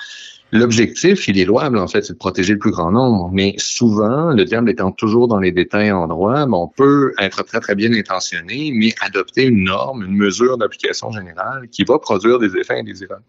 L'objectif, 0.53 1.29
il 1.29 1.39
est 1.39 1.46
louable, 1.46 1.77
en 1.77 1.88
fait, 1.88 2.03
c'est 2.03 2.13
de 2.13 2.17
protéger 2.17 2.53
le 2.53 2.60
plus 2.60 2.72
grand 2.72 2.91
nombre. 2.91 3.29
Mais 3.31 3.55
souvent, 3.58 4.31
le 4.31 4.43
diable 4.43 4.70
étant 4.70 4.91
toujours 4.91 5.29
dans 5.29 5.39
les 5.39 5.53
détails 5.53 5.91
en 5.91 6.08
droit, 6.08 6.46
on 6.51 6.67
peut 6.67 7.13
être 7.20 7.43
très, 7.43 7.62
très 7.62 7.75
bien 7.75 7.93
intentionné, 7.93 8.74
mais 8.75 8.93
adopter 9.00 9.46
une 9.46 9.64
norme, 9.64 10.03
une 10.03 10.16
mesure 10.16 10.57
d'application 10.57 11.09
générale 11.11 11.70
qui 11.70 11.83
va 11.85 12.00
produire 12.00 12.37
des 12.37 12.57
effets 12.57 12.79
indésirables. 12.79 13.24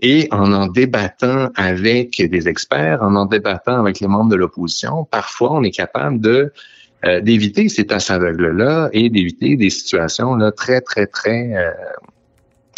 Et 0.00 0.28
en 0.30 0.52
en 0.52 0.68
débattant 0.68 1.50
avec 1.56 2.22
des 2.22 2.48
experts, 2.48 3.02
en 3.02 3.16
en 3.16 3.26
débattant 3.26 3.80
avec 3.80 3.98
les 3.98 4.06
membres 4.06 4.30
de 4.30 4.36
l'opposition, 4.36 5.04
parfois, 5.10 5.52
on 5.54 5.62
est 5.64 5.72
capable 5.72 6.20
de 6.20 6.52
euh, 7.06 7.20
d'éviter 7.22 7.70
ces 7.70 7.86
tâches 7.86 8.10
aveugles-là 8.10 8.90
et 8.92 9.08
d'éviter 9.08 9.56
des 9.56 9.70
situations 9.70 10.34
là, 10.34 10.52
très, 10.52 10.82
très, 10.82 11.06
très 11.06 11.54
euh, 11.54 11.70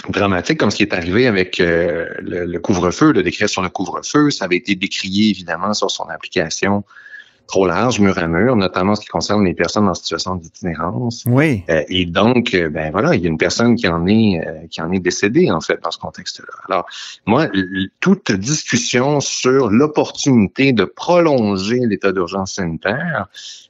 dramatique 0.08 0.58
comme 0.58 0.70
ce 0.70 0.76
qui 0.76 0.82
est 0.82 0.94
arrivé 0.94 1.26
avec 1.26 1.60
euh, 1.60 2.08
le, 2.20 2.58
couvre-feu, 2.58 3.12
le 3.12 3.22
décret 3.22 3.48
sur 3.48 3.62
le 3.62 3.68
couvre-feu. 3.68 4.30
Ça 4.30 4.46
avait 4.46 4.56
été 4.56 4.74
décrié 4.74 5.30
évidemment 5.30 5.74
sur 5.74 5.90
son 5.90 6.08
application 6.08 6.84
trop 7.46 7.66
large, 7.66 8.00
mur 8.00 8.16
à 8.18 8.26
mur, 8.26 8.56
notamment 8.56 8.92
en 8.92 8.94
ce 8.94 9.02
qui 9.02 9.08
concerne 9.08 9.44
les 9.44 9.54
personnes 9.54 9.88
en 9.88 9.94
situation 9.94 10.36
d'itinérance. 10.36 11.24
Oui. 11.26 11.64
Euh, 11.68 11.82
et 11.88 12.06
donc, 12.06 12.54
euh, 12.54 12.68
ben 12.68 12.90
voilà, 12.90 13.14
il 13.14 13.22
y 13.22 13.26
a 13.26 13.28
une 13.28 13.38
personne 13.38 13.76
qui 13.76 13.88
en 13.88 14.06
est 14.06 14.40
qui 14.70 14.80
en 14.80 14.90
est 14.92 15.00
décédée 15.00 15.50
en 15.50 15.60
fait 15.60 15.80
dans 15.82 15.90
ce 15.90 15.98
contexte-là. 15.98 16.46
Alors, 16.68 16.86
moi, 17.26 17.48
toute 18.00 18.32
discussion 18.32 19.20
sur 19.20 19.70
l'opportunité 19.70 20.72
de 20.72 20.84
prolonger 20.84 21.80
l'état 21.86 22.12
d'urgence 22.12 22.54
sanitaire, 22.54 23.28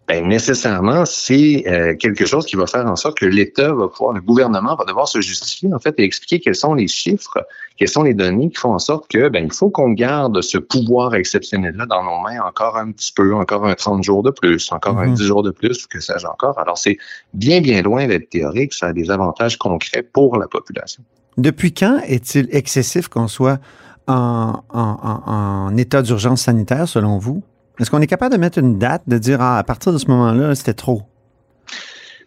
ben, 0.08 0.26
nécessairement, 0.26 1.04
c'est 1.06 1.64
euh, 1.66 1.94
quelque 1.96 2.26
chose 2.26 2.44
qui 2.44 2.56
va 2.56 2.66
faire 2.66 2.86
en 2.86 2.96
sorte 2.96 3.18
que 3.18 3.26
l'État 3.26 3.72
va 3.72 3.88
pouvoir, 3.88 4.12
le 4.12 4.20
gouvernement 4.20 4.74
va 4.74 4.84
devoir 4.84 5.06
se 5.06 5.20
justifier 5.20 5.72
en 5.72 5.78
fait 5.78 5.94
et 5.98 6.02
expliquer 6.02 6.40
quels 6.40 6.56
sont 6.56 6.74
les 6.74 6.88
chiffres, 6.88 7.38
quelles 7.76 7.88
sont 7.88 8.02
les 8.02 8.14
données 8.14 8.50
qui 8.50 8.56
font 8.56 8.74
en 8.74 8.78
sorte 8.78 9.08
que 9.08 9.28
ben, 9.28 9.44
il 9.44 9.52
faut 9.52 9.70
qu'on 9.70 9.90
garde 9.90 10.40
ce 10.42 10.58
pouvoir 10.58 11.14
exceptionnel-là 11.14 11.86
dans 11.86 12.04
nos 12.04 12.20
mains 12.20 12.40
encore 12.42 12.76
un 12.76 12.92
petit 12.92 13.12
peu, 13.12 13.34
encore 13.34 13.66
un 13.66 13.74
30 13.74 14.02
jours 14.02 14.22
de 14.22 14.30
plus, 14.30 14.70
encore 14.72 14.98
un 14.98 15.08
10 15.08 15.20
mhm. 15.20 15.26
jours 15.26 15.42
de 15.42 15.50
plus, 15.50 15.86
que 15.86 16.00
sais-je 16.00 16.26
encore? 16.26 16.58
Alors, 16.58 16.78
c'est 16.78 16.98
bien, 17.34 17.60
bien 17.60 17.82
loin 17.82 18.06
d'être 18.06 18.28
théorique, 18.30 18.72
ça 18.74 18.86
a 18.86 18.92
des 18.92 19.10
avantages 19.10 19.56
concrets 19.56 20.02
pour 20.02 20.36
la 20.36 20.48
population. 20.48 21.02
Depuis 21.38 21.72
quand 21.72 22.00
est-il 22.06 22.48
excessif 22.50 23.08
qu'on 23.08 23.28
soit 23.28 23.58
en, 24.06 24.62
en, 24.70 25.22
en 25.26 25.76
état 25.76 26.02
d'urgence 26.02 26.42
sanitaire, 26.42 26.88
selon 26.88 27.18
vous? 27.18 27.42
Est-ce 27.78 27.90
qu'on 27.90 28.00
est 28.00 28.06
capable 28.06 28.34
de 28.34 28.40
mettre 28.40 28.58
une 28.58 28.78
date, 28.78 29.02
de 29.06 29.18
dire 29.18 29.40
ah, 29.40 29.58
à 29.58 29.64
partir 29.64 29.92
de 29.92 29.98
ce 29.98 30.06
moment-là, 30.08 30.54
c'était 30.54 30.74
trop? 30.74 31.02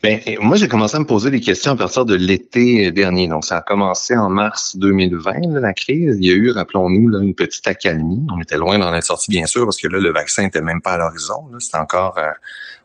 Ben, 0.04 0.20
moi, 0.40 0.58
j'ai 0.58 0.68
commencé 0.68 0.96
à 0.96 1.00
me 1.00 1.06
poser 1.06 1.32
des 1.32 1.40
questions 1.40 1.72
à 1.72 1.76
partir 1.76 2.06
de 2.06 2.16
l'été 2.16 2.92
dernier. 2.92 3.28
Donc, 3.28 3.46
ça 3.46 3.58
a 3.58 3.62
commencé 3.62 4.16
en 4.16 4.30
mars 4.30 4.76
2020, 4.78 5.60
la 5.60 5.74
crise. 5.74 6.18
Il 6.20 6.28
y 6.28 6.32
a 6.32 6.34
eu, 6.34 6.52
rappelons-nous, 6.52 7.18
une 7.20 7.34
petite 7.34 7.68
accalmie. 7.68 8.26
On 8.34 8.42
était 8.42 8.58
loin 8.58 8.78
dans 8.78 8.92
la 8.92 9.02
sortie, 9.02 9.32
bien 9.32 9.46
sûr, 9.46 9.66
parce 9.66 9.78
que 9.78 9.88
là, 9.88 10.00
le 10.00 10.12
vaccin 10.12 10.44
n'était 10.44 10.62
même 10.62 10.82
pas 10.82 10.94
à 10.94 10.98
l'horizon. 10.98 11.50
C'était 11.60 11.78
encore, 11.78 12.18
euh, 12.18 12.32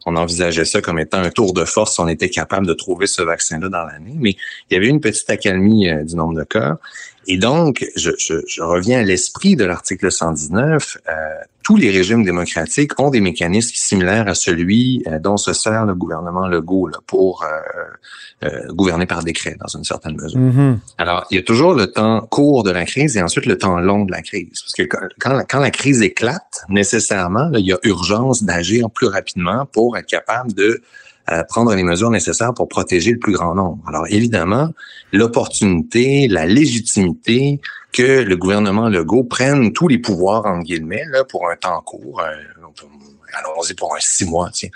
on 0.06 0.16
envisageait 0.16 0.64
ça 0.64 0.80
comme 0.80 0.98
étant 0.98 1.18
un 1.18 1.30
tour 1.30 1.52
de 1.52 1.64
force. 1.64 1.98
On 1.98 2.08
était 2.08 2.30
capable 2.30 2.66
de 2.66 2.74
trouver 2.74 3.06
ce 3.06 3.22
vaccin-là 3.22 3.68
dans 3.68 3.84
l'année. 3.84 4.16
Mais 4.16 4.36
il 4.70 4.74
y 4.74 4.76
avait 4.76 4.88
une 4.88 5.00
petite 5.00 5.28
accalmie 5.28 5.88
euh, 5.88 6.04
du 6.04 6.16
nombre 6.16 6.38
de 6.38 6.44
cas. 6.44 6.78
Et 7.26 7.36
donc, 7.36 7.84
je, 7.96 8.10
je, 8.18 8.34
je 8.46 8.62
reviens 8.62 9.00
à 9.00 9.02
l'esprit 9.02 9.56
de 9.56 9.64
l'article 9.64 10.10
119. 10.10 10.96
Euh, 11.08 11.12
tous 11.70 11.76
les 11.76 11.92
régimes 11.92 12.24
démocratiques 12.24 12.98
ont 12.98 13.10
des 13.10 13.20
mécanismes 13.20 13.76
similaires 13.76 14.26
à 14.26 14.34
celui 14.34 15.04
euh, 15.06 15.20
dont 15.20 15.36
se 15.36 15.52
sert 15.52 15.86
le 15.86 15.94
gouvernement 15.94 16.48
Legault 16.48 16.88
là, 16.88 16.98
pour 17.06 17.44
euh, 17.44 18.48
euh, 18.48 18.72
gouverner 18.72 19.06
par 19.06 19.22
décret, 19.22 19.56
dans 19.60 19.68
une 19.68 19.84
certaine 19.84 20.16
mesure. 20.16 20.40
Mm-hmm. 20.40 20.78
Alors, 20.98 21.28
il 21.30 21.36
y 21.36 21.38
a 21.38 21.44
toujours 21.44 21.74
le 21.74 21.86
temps 21.86 22.22
court 22.22 22.64
de 22.64 22.72
la 22.72 22.84
crise 22.84 23.16
et 23.16 23.22
ensuite 23.22 23.46
le 23.46 23.56
temps 23.56 23.78
long 23.78 24.04
de 24.04 24.10
la 24.10 24.20
crise. 24.20 24.62
Parce 24.62 24.72
que 24.72 24.82
quand, 25.20 25.44
quand 25.48 25.60
la 25.60 25.70
crise 25.70 26.02
éclate, 26.02 26.64
nécessairement, 26.68 27.52
il 27.54 27.66
y 27.66 27.72
a 27.72 27.78
urgence 27.84 28.42
d'agir 28.42 28.90
plus 28.90 29.06
rapidement 29.06 29.64
pour 29.66 29.96
être 29.96 30.06
capable 30.06 30.52
de 30.52 30.82
euh, 31.30 31.42
prendre 31.44 31.74
les 31.74 31.82
mesures 31.82 32.10
nécessaires 32.10 32.54
pour 32.54 32.68
protéger 32.68 33.12
le 33.12 33.18
plus 33.18 33.32
grand 33.32 33.54
nombre. 33.54 33.82
Alors 33.86 34.06
évidemment, 34.08 34.70
l'opportunité, 35.12 36.28
la 36.28 36.46
légitimité 36.46 37.60
que 37.92 38.22
le 38.22 38.36
gouvernement 38.36 38.88
Legault 38.88 39.24
prenne 39.24 39.72
tous 39.72 39.88
les 39.88 39.98
pouvoirs, 39.98 40.46
en 40.46 40.60
guillemets, 40.60 41.04
là, 41.10 41.24
pour 41.24 41.48
un 41.48 41.56
temps 41.56 41.80
court, 41.82 42.22
allons-y 43.34 43.74
pour 43.74 43.94
un 43.94 44.00
six 44.00 44.24
mois, 44.26 44.50
tiens. 44.52 44.70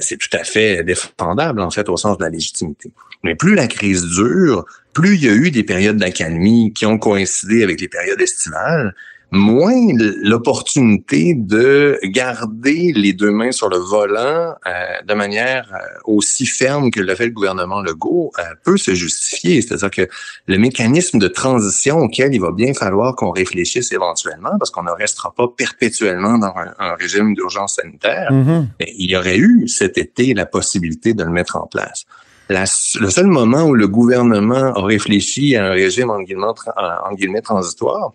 C'est 0.00 0.16
tout 0.16 0.34
à 0.36 0.44
fait 0.44 0.82
défendable, 0.82 1.60
en 1.60 1.70
fait, 1.70 1.88
au 1.88 1.96
sens 1.96 2.18
de 2.18 2.24
la 2.24 2.30
légitimité. 2.30 2.90
Mais 3.22 3.34
plus 3.34 3.54
la 3.54 3.66
crise 3.66 4.04
dure, 4.04 4.64
plus 4.92 5.16
il 5.16 5.24
y 5.24 5.28
a 5.28 5.32
eu 5.32 5.50
des 5.50 5.62
périodes 5.62 5.96
d'accalmie 5.96 6.72
qui 6.72 6.86
ont 6.86 6.98
coïncidé 6.98 7.62
avec 7.62 7.80
les 7.80 7.88
périodes 7.88 8.20
estivales, 8.20 8.94
moins 9.32 9.92
l'opportunité 10.22 11.34
de 11.34 11.98
garder 12.04 12.92
les 12.94 13.12
deux 13.12 13.32
mains 13.32 13.50
sur 13.50 13.68
le 13.68 13.76
volant 13.76 14.54
euh, 14.66 15.02
de 15.04 15.14
manière 15.14 15.68
euh, 15.74 15.98
aussi 16.04 16.46
ferme 16.46 16.90
que 16.90 17.00
le 17.00 17.14
fait 17.14 17.26
le 17.26 17.32
gouvernement 17.32 17.80
Legault 17.80 18.30
euh, 18.38 18.42
peut 18.62 18.76
se 18.76 18.94
justifier. 18.94 19.60
C'est-à-dire 19.62 19.90
que 19.90 20.08
le 20.46 20.58
mécanisme 20.58 21.18
de 21.18 21.26
transition 21.26 21.98
auquel 21.98 22.34
il 22.34 22.40
va 22.40 22.52
bien 22.52 22.72
falloir 22.72 23.16
qu'on 23.16 23.30
réfléchisse 23.30 23.90
éventuellement, 23.92 24.56
parce 24.58 24.70
qu'on 24.70 24.84
ne 24.84 24.92
restera 24.92 25.34
pas 25.34 25.48
perpétuellement 25.48 26.38
dans 26.38 26.54
un, 26.78 26.94
régime 26.94 27.34
d'urgence 27.34 27.74
sanitaire, 27.74 28.30
mm-hmm. 28.30 28.66
il 28.96 29.10
y 29.10 29.16
aurait 29.16 29.36
eu 29.36 29.66
cet 29.68 29.98
été 29.98 30.34
la 30.34 30.46
possibilité 30.46 31.14
de 31.14 31.24
le 31.24 31.30
mettre 31.30 31.56
en 31.56 31.66
place. 31.66 32.04
La, 32.48 32.60
le 33.00 33.10
seul 33.10 33.26
moment 33.26 33.64
où 33.64 33.74
le 33.74 33.88
gouvernement 33.88 34.72
a 34.72 34.84
réfléchi 34.84 35.56
à 35.56 35.66
un 35.66 35.70
régime 35.70 36.10
en 36.10 36.22
guillemets, 36.22 36.46
en 36.76 37.12
guillemets 37.14 37.40
transitoire, 37.40 38.12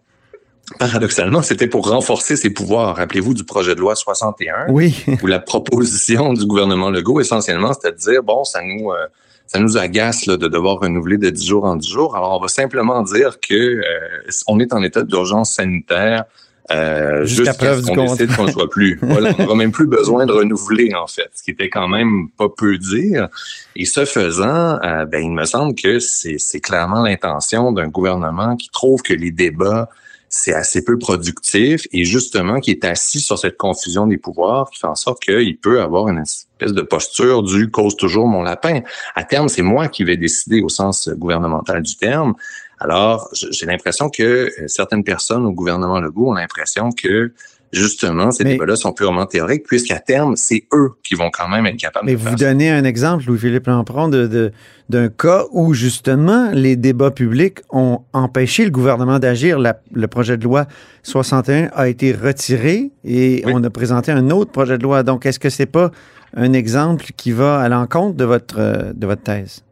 paradoxalement, 0.80 1.42
c'était 1.42 1.68
pour 1.68 1.90
renforcer 1.90 2.36
ses 2.36 2.50
pouvoirs. 2.50 2.96
Rappelez-vous 2.96 3.34
du 3.34 3.44
projet 3.44 3.76
de 3.76 3.80
loi 3.80 3.96
61, 3.96 4.68
oui. 4.70 5.06
où 5.22 5.28
la 5.28 5.40
proposition 5.40 6.34
du 6.34 6.46
gouvernement 6.46 6.90
Legault, 6.90 7.20
essentiellement, 7.20 7.74
c'était 7.74 7.92
de 7.92 7.98
dire, 7.98 8.24
bon, 8.24 8.44
ça 8.44 8.62
nous... 8.62 8.92
Euh, 8.92 9.08
ça 9.48 9.60
nous 9.60 9.76
agace 9.78 10.28
là, 10.28 10.38
de 10.38 10.48
devoir 10.48 10.80
renouveler 10.80 11.18
de 11.18 11.30
10 11.30 11.46
jours 11.46 11.66
en 11.66 11.76
10 11.76 11.90
jours. 11.90 12.16
Alors, 12.16 12.38
on 12.38 12.42
va 12.42 12.48
simplement 12.48 13.02
dire 13.04 13.38
que 13.42 13.54
euh, 13.54 13.82
on 14.48 14.62
est 14.62 14.72
en 14.72 14.82
état 14.82 15.04
d'urgence 15.04 15.56
sanitaire 15.56 16.24
euh, 16.72 17.26
jusqu'à 17.26 17.54
preuve 17.54 17.86
qu'on 17.86 18.06
décide 18.06 18.36
qu'on 18.36 18.46
ne 18.46 18.52
soit 18.52 18.70
plus. 18.70 18.98
Voilà, 19.02 19.34
on 19.38 19.42
n'aura 19.42 19.56
même 19.56 19.72
plus 19.72 19.88
besoin 19.88 20.26
de 20.26 20.32
renouveler, 20.32 20.94
en 20.96 21.08
fait, 21.08 21.30
ce 21.34 21.44
qui 21.44 21.52
était 21.52 21.70
quand 21.70 21.88
même 21.88 22.30
pas 22.38 22.48
peu 22.48 22.78
dire. 22.78 23.28
Et 23.76 23.86
ce 23.86 24.06
faisant, 24.06 24.80
euh, 24.84 25.06
ben, 25.06 25.22
il 25.22 25.32
me 25.32 25.46
semble 25.46 25.76
que 25.76 26.00
c'est 26.00 26.60
clairement 26.62 27.04
l'intention 27.04 27.72
d'un 27.72 27.88
gouvernement 27.88 28.56
qui 28.56 28.70
trouve 28.70 29.02
que 29.02 29.14
les 29.14 29.32
débats 29.32 29.90
c'est 30.32 30.54
assez 30.54 30.84
peu 30.84 30.98
productif 30.98 31.88
et 31.92 32.06
justement 32.06 32.62
qui 32.62 32.72
est 32.72 32.86
assis 32.86 33.20
sur 33.20 33.38
cette 33.38 33.58
confusion 33.58 34.08
des 34.08 34.18
pouvoirs 34.18 34.70
qui 34.72 34.80
fait 34.80 34.88
en 34.88 34.96
sorte 34.96 35.22
qu'il 35.22 35.58
peut 35.58 35.82
avoir 35.82 36.08
une 36.08 36.20
espèce 36.20 36.72
de 36.72 36.82
posture 36.82 37.44
du 37.44 37.70
cause 37.70 37.98
toujours 37.98 38.28
mon 38.28 38.42
lapin. 38.42 38.80
À 39.14 39.26
terme, 39.26 39.50
c'est 39.50 39.62
moi 39.62 39.90
qui 39.90 40.06
vais 40.06 40.16
décider 40.16 40.62
au 40.62 40.70
sens 40.70 41.10
gouvernemental 41.10 41.84
du 41.84 41.98
terme. 41.98 42.34
Alors, 42.80 43.30
j'ai 43.34 43.66
l'impression 43.66 44.10
que 44.10 44.24
euh, 44.24 44.68
certaines 44.68 45.04
personnes 45.04 45.46
au 45.46 45.52
gouvernement 45.52 46.00
Legault 46.00 46.32
ont 46.32 46.34
l'impression 46.34 46.92
que 46.92 47.34
justement, 47.72 48.32
ces 48.32 48.44
débats-là 48.44 48.76
sont 48.76 48.94
purement 48.94 49.26
théoriques, 49.26 49.66
puisqu'à 49.66 50.00
terme, 50.00 50.36
c'est 50.36 50.66
eux 50.74 50.92
qui 51.04 51.16
vont 51.16 51.30
quand 51.32 51.48
même 51.48 51.66
être 51.66 51.78
capables 51.78 52.06
mais 52.06 52.14
de 52.14 52.18
vous 52.18 52.36
donnez 52.36 52.70
un 52.70 52.84
exemple, 52.84 53.26
Louis-Philippe 53.28 53.68
Lampron, 53.68 54.10
de, 54.10 54.52
d'un 54.90 55.10
cas 55.10 55.46
où, 55.52 55.74
justement, 55.74 56.52
les 56.54 56.76
débats 56.76 57.12
publics 57.12 57.60
ont 57.70 58.02
empêché 58.14 58.66
le 58.66 58.72
gouvernement 58.72 59.20
d'agir. 59.20 59.60
le 59.60 60.08
projet 60.08 60.38
de 60.38 60.44
loi 60.44 60.66
61 61.04 61.70
a 61.74 61.88
été 61.88 62.12
retiré 62.12 62.92
et 63.04 63.44
on 63.46 63.64
a 63.64 63.70
présenté 63.70 64.12
un 64.12 64.30
autre 64.30 64.52
projet 64.52 64.78
de 64.78 64.84
loi. 64.84 65.04
Donc, 65.04 65.26
est-ce 65.26 65.40
que 65.40 65.50
c'est 65.50 65.66
pas 65.66 65.92
un 66.36 66.54
exemple 66.54 67.06
qui 67.18 67.32
va 67.32 67.60
à 67.60 67.70
l'encontre 67.70 68.16
de 68.16 68.26
votre, 68.26 68.60
euh, 68.60 68.94
de 68.94 69.08
votre 69.08 69.24
thèse? 69.24 69.64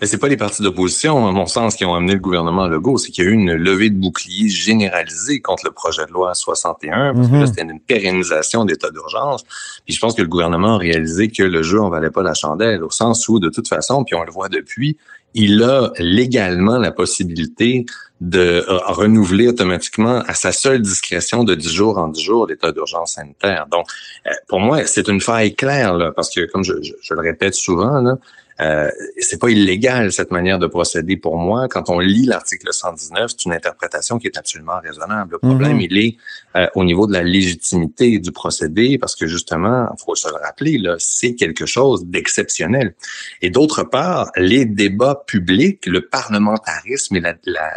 Mais 0.00 0.06
c'est 0.06 0.18
pas 0.18 0.28
les 0.28 0.36
partis 0.36 0.62
d'opposition, 0.62 1.26
à 1.26 1.32
mon 1.32 1.46
sens, 1.46 1.76
qui 1.76 1.84
ont 1.84 1.94
amené 1.94 2.14
le 2.14 2.20
gouvernement 2.20 2.66
Legault. 2.66 2.98
C'est 2.98 3.10
qu'il 3.10 3.24
y 3.24 3.26
a 3.26 3.30
eu 3.30 3.34
une 3.34 3.54
levée 3.54 3.90
de 3.90 3.98
bouclier 3.98 4.48
généralisée 4.48 5.40
contre 5.40 5.64
le 5.64 5.72
projet 5.72 6.06
de 6.06 6.12
loi 6.12 6.34
61, 6.34 7.14
parce 7.14 7.28
que 7.28 7.32
là, 7.32 7.40
mhm. 7.40 7.46
c'était 7.46 7.62
une 7.62 7.80
pérennisation 7.80 8.64
d'état 8.64 8.90
d'urgence. 8.90 9.44
Puis 9.84 9.94
je 9.94 10.00
pense 10.00 10.14
que 10.14 10.22
le 10.22 10.28
gouvernement 10.28 10.74
a 10.74 10.78
réalisé 10.78 11.28
que 11.28 11.42
le 11.42 11.62
jeu 11.62 11.80
en 11.80 11.90
valait 11.90 12.10
pas 12.10 12.22
la 12.22 12.34
chandelle, 12.34 12.82
au 12.82 12.90
sens 12.90 13.28
où, 13.28 13.38
de 13.38 13.48
toute 13.48 13.68
façon, 13.68 14.04
puis 14.04 14.14
on 14.14 14.24
le 14.24 14.32
voit 14.32 14.48
depuis, 14.48 14.96
il 15.34 15.62
a 15.62 15.92
légalement 15.98 16.78
la 16.78 16.90
possibilité 16.90 17.86
de 18.20 18.64
euh, 18.68 18.78
renouveler 18.86 19.48
automatiquement 19.48 20.22
à 20.26 20.34
sa 20.34 20.52
seule 20.52 20.82
discrétion 20.82 21.44
de 21.44 21.54
10 21.54 21.72
jours 21.72 21.98
en 21.98 22.08
10 22.08 22.20
jours 22.20 22.46
l'état 22.46 22.72
d'urgence 22.72 23.14
sanitaire. 23.14 23.66
Donc, 23.70 23.86
euh, 24.26 24.30
pour 24.48 24.60
moi, 24.60 24.84
c'est 24.86 25.08
une 25.08 25.20
faille 25.20 25.54
claire, 25.54 25.94
là, 25.94 26.12
parce 26.14 26.34
que, 26.34 26.46
comme 26.50 26.64
je, 26.64 26.74
je 26.82 27.14
le 27.14 27.20
répète 27.20 27.54
souvent, 27.54 28.00
là, 28.00 28.16
euh, 28.60 28.90
c'est 29.18 29.40
pas 29.40 29.48
illégal 29.48 30.12
cette 30.12 30.30
manière 30.30 30.58
de 30.58 30.66
procéder 30.66 31.16
pour 31.16 31.36
moi. 31.36 31.66
Quand 31.68 31.88
on 31.88 31.98
lit 31.98 32.26
l'article 32.26 32.72
119, 32.72 33.30
c'est 33.30 33.44
une 33.46 33.52
interprétation 33.52 34.18
qui 34.18 34.26
est 34.26 34.36
absolument 34.36 34.80
raisonnable. 34.82 35.32
Le 35.32 35.38
problème, 35.38 35.76
mhm. 35.76 35.80
il 35.80 35.98
est 35.98 36.16
euh, 36.56 36.66
au 36.74 36.84
niveau 36.84 37.06
de 37.06 37.12
la 37.12 37.22
légitimité 37.22 38.18
du 38.18 38.32
procédé, 38.32 38.98
parce 38.98 39.16
que 39.16 39.26
justement, 39.26 39.88
il 39.92 40.04
faut 40.04 40.14
se 40.14 40.28
le 40.28 40.34
rappeler, 40.34 40.78
là, 40.78 40.96
c'est 40.98 41.34
quelque 41.34 41.64
chose 41.64 42.04
d'exceptionnel. 42.04 42.94
Et 43.40 43.50
d'autre 43.50 43.82
part, 43.82 44.30
les 44.36 44.66
débats 44.66 45.22
publics, 45.26 45.86
le 45.86 46.06
parlementarisme 46.06 47.16
et 47.16 47.20
la, 47.20 47.34
la, 47.46 47.70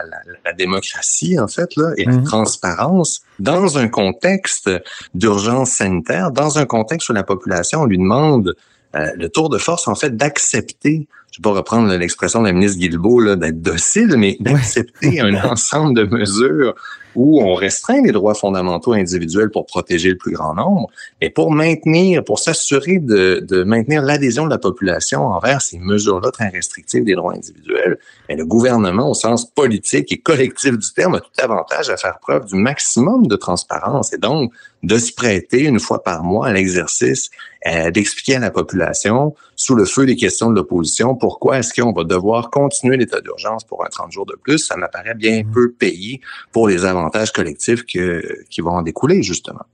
la, 0.44 0.54
démocratie, 0.54 1.40
en 1.40 1.48
fait, 1.48 1.76
là, 1.78 1.92
et 1.98 2.06
la 2.06 2.14
mhm. 2.14 2.24
transparence, 2.24 3.22
dans 3.40 3.78
un 3.78 3.88
contexte 3.88 4.70
d'urgence 5.14 5.72
sanitaire, 5.72 6.32
dans 6.32 6.58
un 6.58 6.66
contexte 6.66 7.10
où 7.10 7.14
la 7.14 7.24
population 7.24 7.86
lui 7.86 7.98
demande 7.98 8.56
euh, 8.96 9.12
le 9.16 9.30
tour 9.30 9.50
de 9.50 9.58
force, 9.58 9.88
en 9.88 9.96
fait, 9.96 10.16
d'accepter, 10.16 11.08
je 11.32 11.40
vais 11.40 11.42
pas 11.42 11.52
reprendre 11.52 11.94
l'expression 11.96 12.42
de 12.42 12.48
la 12.48 12.54
ministre 12.54 12.78
Guilbeault, 12.78 13.36
d'être 13.36 13.62
docile, 13.62 14.16
mais 14.18 14.38
d'accepter 14.40 15.20
un 15.20 15.34
ensemble 15.50 15.96
de 15.96 16.04
mesures 16.04 16.76
où 17.16 17.42
on 17.42 17.54
restreint 17.54 18.02
les 18.02 18.12
droits 18.12 18.34
fondamentaux 18.34 18.94
individuels 18.94 19.50
pour 19.50 19.66
protéger 19.66 20.10
le 20.10 20.18
plus 20.18 20.34
grand 20.34 20.54
nombre, 20.54 20.90
mais 21.22 21.30
pour 21.30 21.52
maintenir, 21.52 22.24
pour 22.24 22.40
s'assurer 22.40 23.00
de, 23.00 23.44
de, 23.48 23.64
maintenir 23.64 24.02
l'adhésion 24.02 24.46
de 24.46 24.50
la 24.50 24.58
population 24.58 25.28
envers 25.28 25.62
ces 25.62 25.80
mesures-là 25.80 26.32
très 26.32 26.50
restrictives 26.50 27.04
des 27.04 27.16
droits 27.16 27.34
individuels, 27.34 27.98
le 28.36 28.46
gouvernement, 28.46 29.10
au 29.10 29.14
sens 29.14 29.46
politique 29.46 30.12
et 30.12 30.18
collectif 30.18 30.78
du 30.78 30.94
terme, 30.94 31.16
a 31.16 31.20
tout 31.20 31.32
avantage 31.42 31.90
à 31.90 31.98
faire 31.98 32.20
preuve 32.20 32.46
du 32.46 32.56
maximum 32.56 33.28
de 33.28 33.36
transparence 33.36 34.14
et 34.14 34.18
donc 34.18 34.52
de 34.84 34.98
se 34.98 35.14
prêter 35.14 35.64
une 35.64 35.80
fois 35.80 36.04
par 36.04 36.24
mois 36.24 36.48
à 36.48 36.54
l'exercice 36.54 37.30
euh, 37.66 37.92
d'expliquer 37.92 38.36
à 38.36 38.40
la 38.40 38.52
population, 38.52 39.34
sous 39.56 39.76
le 39.76 39.86
feu 39.86 40.06
des 40.06 40.18
questions 40.18 40.50
de 40.50 40.56
l'opposition, 40.56 41.16
pourquoi 41.16 41.60
est-ce 41.60 41.74
qu'on 41.74 41.94
va 41.94 42.04
devoir 42.04 42.50
continuer 42.50 42.98
l'état 42.98 43.22
d'urgence 43.22 43.64
pour 43.64 43.86
un 43.86 43.90
30 43.90 44.12
jours 44.12 44.26
de 44.26 44.36
plus. 44.36 44.58
Ça 44.58 44.76
m'apparaît 44.76 45.14
bien 45.14 45.44
mmh. 45.44 45.52
peu 45.52 45.72
payé 45.72 46.20
pour 46.52 46.68
les 46.68 46.84
avantages 46.84 47.03
collectifs 47.32 47.86
que, 47.86 48.44
qui 48.50 48.62
vont 48.62 48.72
en 48.72 48.82
découler, 48.82 49.24
justement. 49.24 49.66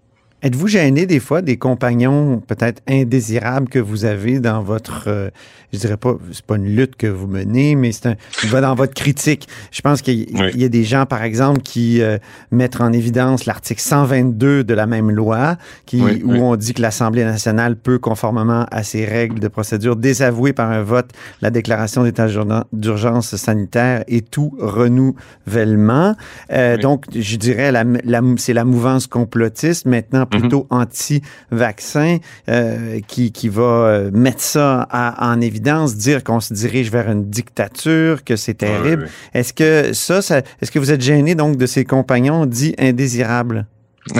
Êtes-vous 0.41 0.67
gêné 0.67 1.06
des 1.06 1.19
fois 1.19 1.41
des 1.41 1.58
compagnons 1.58 2.41
peut-être 2.47 2.82
indésirables 2.88 3.67
que 3.67 3.80
vous 3.80 4.06
avez 4.06 4.39
dans 4.39 4.63
votre, 4.63 5.04
euh, 5.08 5.30
je 5.73 5.80
dirais 5.80 5.97
pas, 5.97 6.15
c'est 6.32 6.45
pas 6.45 6.56
une 6.56 6.73
lutte 6.78 6.95
que 6.95 7.08
vous 7.08 7.28
menez, 7.28 7.75
mais 7.75 7.91
c'est 7.91 8.06
un, 8.06 8.15
va 8.45 8.62
dans 8.62 8.73
votre 8.73 8.93
critique. 8.93 9.49
Je 9.71 9.82
pense 9.82 10.02
qu'il 10.02 10.30
y, 10.58 10.63
a 10.63 10.69
des 10.69 10.84
gens, 10.86 11.06
par 11.06 11.23
exemple, 11.23 11.60
qui 11.62 12.02
euh, 12.02 12.17
mettent 12.52 12.80
en 12.80 12.93
évidence 12.93 13.45
l'article 13.45 13.82
122 13.82 14.63
de 14.63 14.73
la 14.73 14.88
même 14.88 15.12
loi, 15.12 15.58
qui, 15.86 16.02
où 16.02 16.32
on 16.32 16.56
dit 16.56 16.73
que 16.73 16.82
l'Assemblée 16.82 17.25
nationale 17.25 17.75
peut, 17.75 17.99
conformément 17.99 18.65
à 18.71 18.84
ses 18.84 19.04
règles 19.04 19.41
de 19.41 19.49
procédure, 19.49 19.97
désavouer 19.97 20.54
par 20.54 20.71
un 20.71 20.84
vote 20.84 21.10
la 21.41 21.52
déclaration 21.52 22.04
d'état 22.04 22.28
d'urgence 22.71 23.36
sanitaire 23.36 24.06
et 24.08 24.21
tout 24.21 24.54
renouvellement. 24.58 26.15
Euh, 26.54 26.78
donc, 26.78 27.06
je 27.13 27.36
dirais, 27.36 27.73
la, 27.73 27.84
la, 28.06 28.21
c'est 28.38 28.54
la 28.54 28.63
mouvance 28.63 29.06
complotiste 29.06 29.86
maintenant 29.86 30.25
Mhm. 30.33 30.39
plutôt 30.39 30.67
anti-vaccin, 30.69 32.17
euh, 32.49 32.99
qui, 33.07 33.31
qui 33.31 33.49
va 33.49 33.61
euh, 33.63 34.11
mettre 34.11 34.41
ça 34.41 34.87
en 35.19 35.41
évidence, 35.41 35.95
dire 35.95 36.23
qu'on 36.23 36.39
se 36.39 36.53
dirige 36.53 36.91
vers 36.91 37.09
une 37.09 37.29
dictature, 37.29 38.23
que 38.23 38.35
c'est 38.35 38.55
terrible. 38.55 39.09
Est-ce 39.33 39.53
que 39.53 39.93
ça, 39.93 40.21
ça 40.21 40.41
est-ce 40.61 40.71
que 40.71 40.79
vous 40.79 40.91
êtes 40.91 41.01
gêné 41.01 41.35
donc 41.35 41.57
de 41.57 41.65
ces 41.65 41.85
compagnons 41.85 42.45
dits 42.45 42.75
indésirables? 42.77 43.65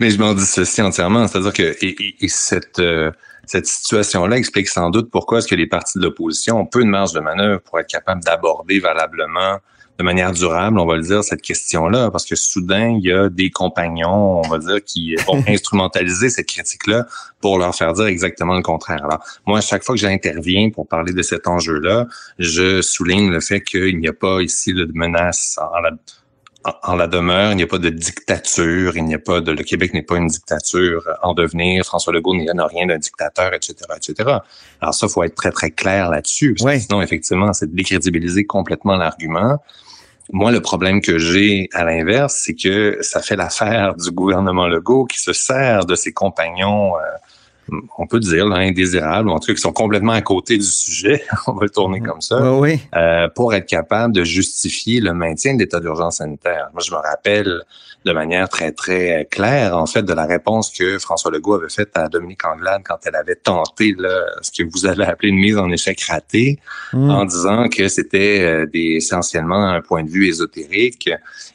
Mais 0.00 0.10
je 0.10 0.18
m'en 0.18 0.34
dis 0.34 0.44
ceci 0.44 0.82
entièrement, 0.82 1.26
c'est-à-dire 1.26 1.52
que 1.52 1.76
et, 1.82 2.28
cette 2.28 2.78
euh, 2.78 3.10
cette 3.46 3.66
situation-là 3.66 4.36
explique 4.36 4.68
sans 4.68 4.90
doute 4.90 5.10
pourquoi 5.10 5.38
est-ce 5.38 5.48
que 5.48 5.54
les 5.54 5.66
partis 5.66 5.98
de 5.98 6.04
l'opposition 6.04 6.58
ont 6.58 6.66
peu 6.66 6.84
de 6.84 6.88
marge 6.88 7.12
de 7.12 7.20
manœuvre 7.20 7.60
pour 7.62 7.80
être 7.80 7.86
capables 7.86 8.22
d'aborder 8.22 8.78
valablement 8.78 9.58
de 9.98 10.04
manière 10.04 10.30
durable, 10.30 10.78
on 10.78 10.86
va 10.86 10.96
le 10.96 11.02
dire, 11.02 11.24
cette 11.24 11.42
question-là, 11.42 12.10
parce 12.12 12.24
que 12.24 12.36
soudain, 12.36 12.90
il 12.90 13.04
y 13.04 13.12
a 13.12 13.28
des 13.28 13.50
compagnons, 13.50 14.40
on 14.44 14.48
va 14.48 14.58
dire, 14.58 14.82
qui 14.84 15.16
vont 15.26 15.42
instrumentaliser 15.48 16.30
cette 16.30 16.46
critique-là 16.46 17.06
pour 17.40 17.58
leur 17.58 17.74
faire 17.74 17.92
dire 17.94 18.06
exactement 18.06 18.54
le 18.54 18.62
contraire. 18.62 19.04
Alors, 19.04 19.24
moi, 19.46 19.58
à 19.58 19.60
chaque 19.60 19.82
fois 19.82 19.96
que 19.96 20.00
j'interviens 20.00 20.70
pour 20.70 20.86
parler 20.86 21.12
de 21.12 21.22
cet 21.22 21.48
enjeu-là, 21.48 22.06
je 22.38 22.80
souligne 22.80 23.30
le 23.30 23.40
fait 23.40 23.60
qu'il 23.60 23.98
n'y 23.98 24.08
a 24.08 24.12
pas 24.12 24.40
ici 24.40 24.72
de 24.72 24.88
menace 24.94 25.58
en 25.58 25.80
la 25.80 25.90
en, 26.82 26.96
la 26.96 27.06
demeure, 27.06 27.52
il 27.52 27.56
n'y 27.56 27.62
a 27.62 27.66
pas 27.66 27.78
de 27.78 27.88
dictature, 27.88 28.96
il 28.96 29.04
n'y 29.04 29.14
a 29.14 29.18
pas 29.18 29.40
de, 29.40 29.52
le 29.52 29.62
Québec 29.62 29.94
n'est 29.94 30.02
pas 30.02 30.16
une 30.16 30.28
dictature 30.28 31.02
en 31.22 31.34
devenir, 31.34 31.84
François 31.84 32.12
Legault 32.12 32.34
n'a 32.34 32.66
rien 32.66 32.86
d'un 32.86 32.98
dictateur, 32.98 33.54
etc., 33.54 33.74
etc. 33.96 34.38
Alors 34.80 34.94
ça, 34.94 35.08
faut 35.08 35.22
être 35.22 35.34
très, 35.34 35.50
très 35.50 35.70
clair 35.70 36.10
là-dessus, 36.10 36.54
que 36.54 36.78
sinon, 36.78 37.02
effectivement, 37.02 37.52
c'est 37.52 37.70
de 37.70 37.76
décrédibiliser 37.76 38.44
complètement 38.44 38.96
l'argument. 38.96 39.58
Moi, 40.32 40.52
le 40.52 40.60
problème 40.60 41.00
que 41.00 41.18
j'ai 41.18 41.70
à 41.72 41.84
l'inverse, 41.84 42.42
c'est 42.44 42.54
que 42.54 42.98
ça 43.00 43.22
fait 43.22 43.36
l'affaire 43.36 43.94
du 43.94 44.10
gouvernement 44.10 44.68
Legault 44.68 45.06
qui 45.06 45.18
se 45.18 45.32
sert 45.32 45.86
de 45.86 45.94
ses 45.94 46.12
compagnons 46.12 46.96
euh, 46.96 47.00
on 47.98 48.06
peut 48.06 48.20
dire, 48.20 48.46
là, 48.46 48.56
indésirables, 48.56 49.28
ou 49.28 49.32
en 49.32 49.38
tout 49.38 49.46
cas 49.46 49.54
qui 49.54 49.60
sont 49.60 49.72
complètement 49.72 50.12
à 50.12 50.22
côté 50.22 50.56
du 50.56 50.64
sujet, 50.64 51.22
on 51.46 51.52
va 51.52 51.64
le 51.64 51.70
tourner 51.70 52.00
comme 52.00 52.20
ça, 52.20 52.52
oui. 52.54 52.80
euh, 52.94 53.28
pour 53.34 53.54
être 53.54 53.66
capable 53.66 54.14
de 54.14 54.24
justifier 54.24 55.00
le 55.00 55.12
maintien 55.12 55.54
de 55.54 55.60
l'état 55.60 55.80
d'urgence 55.80 56.16
sanitaire. 56.16 56.70
Moi, 56.72 56.82
je 56.84 56.90
me 56.90 56.96
rappelle 56.96 57.62
de 58.08 58.12
manière 58.14 58.48
très, 58.48 58.72
très 58.72 59.28
claire, 59.30 59.76
en 59.76 59.86
fait, 59.86 60.02
de 60.02 60.14
la 60.14 60.24
réponse 60.24 60.70
que 60.70 60.98
François 60.98 61.30
Legault 61.30 61.54
avait 61.54 61.68
faite 61.68 61.90
à 61.94 62.08
Dominique 62.08 62.44
Anglade 62.46 62.80
quand 62.84 62.96
elle 63.04 63.16
avait 63.16 63.36
tenté 63.36 63.94
là, 63.98 64.24
ce 64.40 64.50
que 64.50 64.66
vous 64.68 64.86
avez 64.86 65.04
appelé 65.04 65.28
une 65.28 65.38
mise 65.38 65.58
en 65.58 65.70
échec 65.70 66.00
ratée, 66.04 66.58
mm. 66.94 67.10
en 67.10 67.24
disant 67.26 67.68
que 67.68 67.88
c'était 67.88 68.40
euh, 68.40 68.66
essentiellement 68.72 69.68
un 69.68 69.82
point 69.82 70.04
de 70.04 70.08
vue 70.08 70.26
ésotérique 70.26 71.10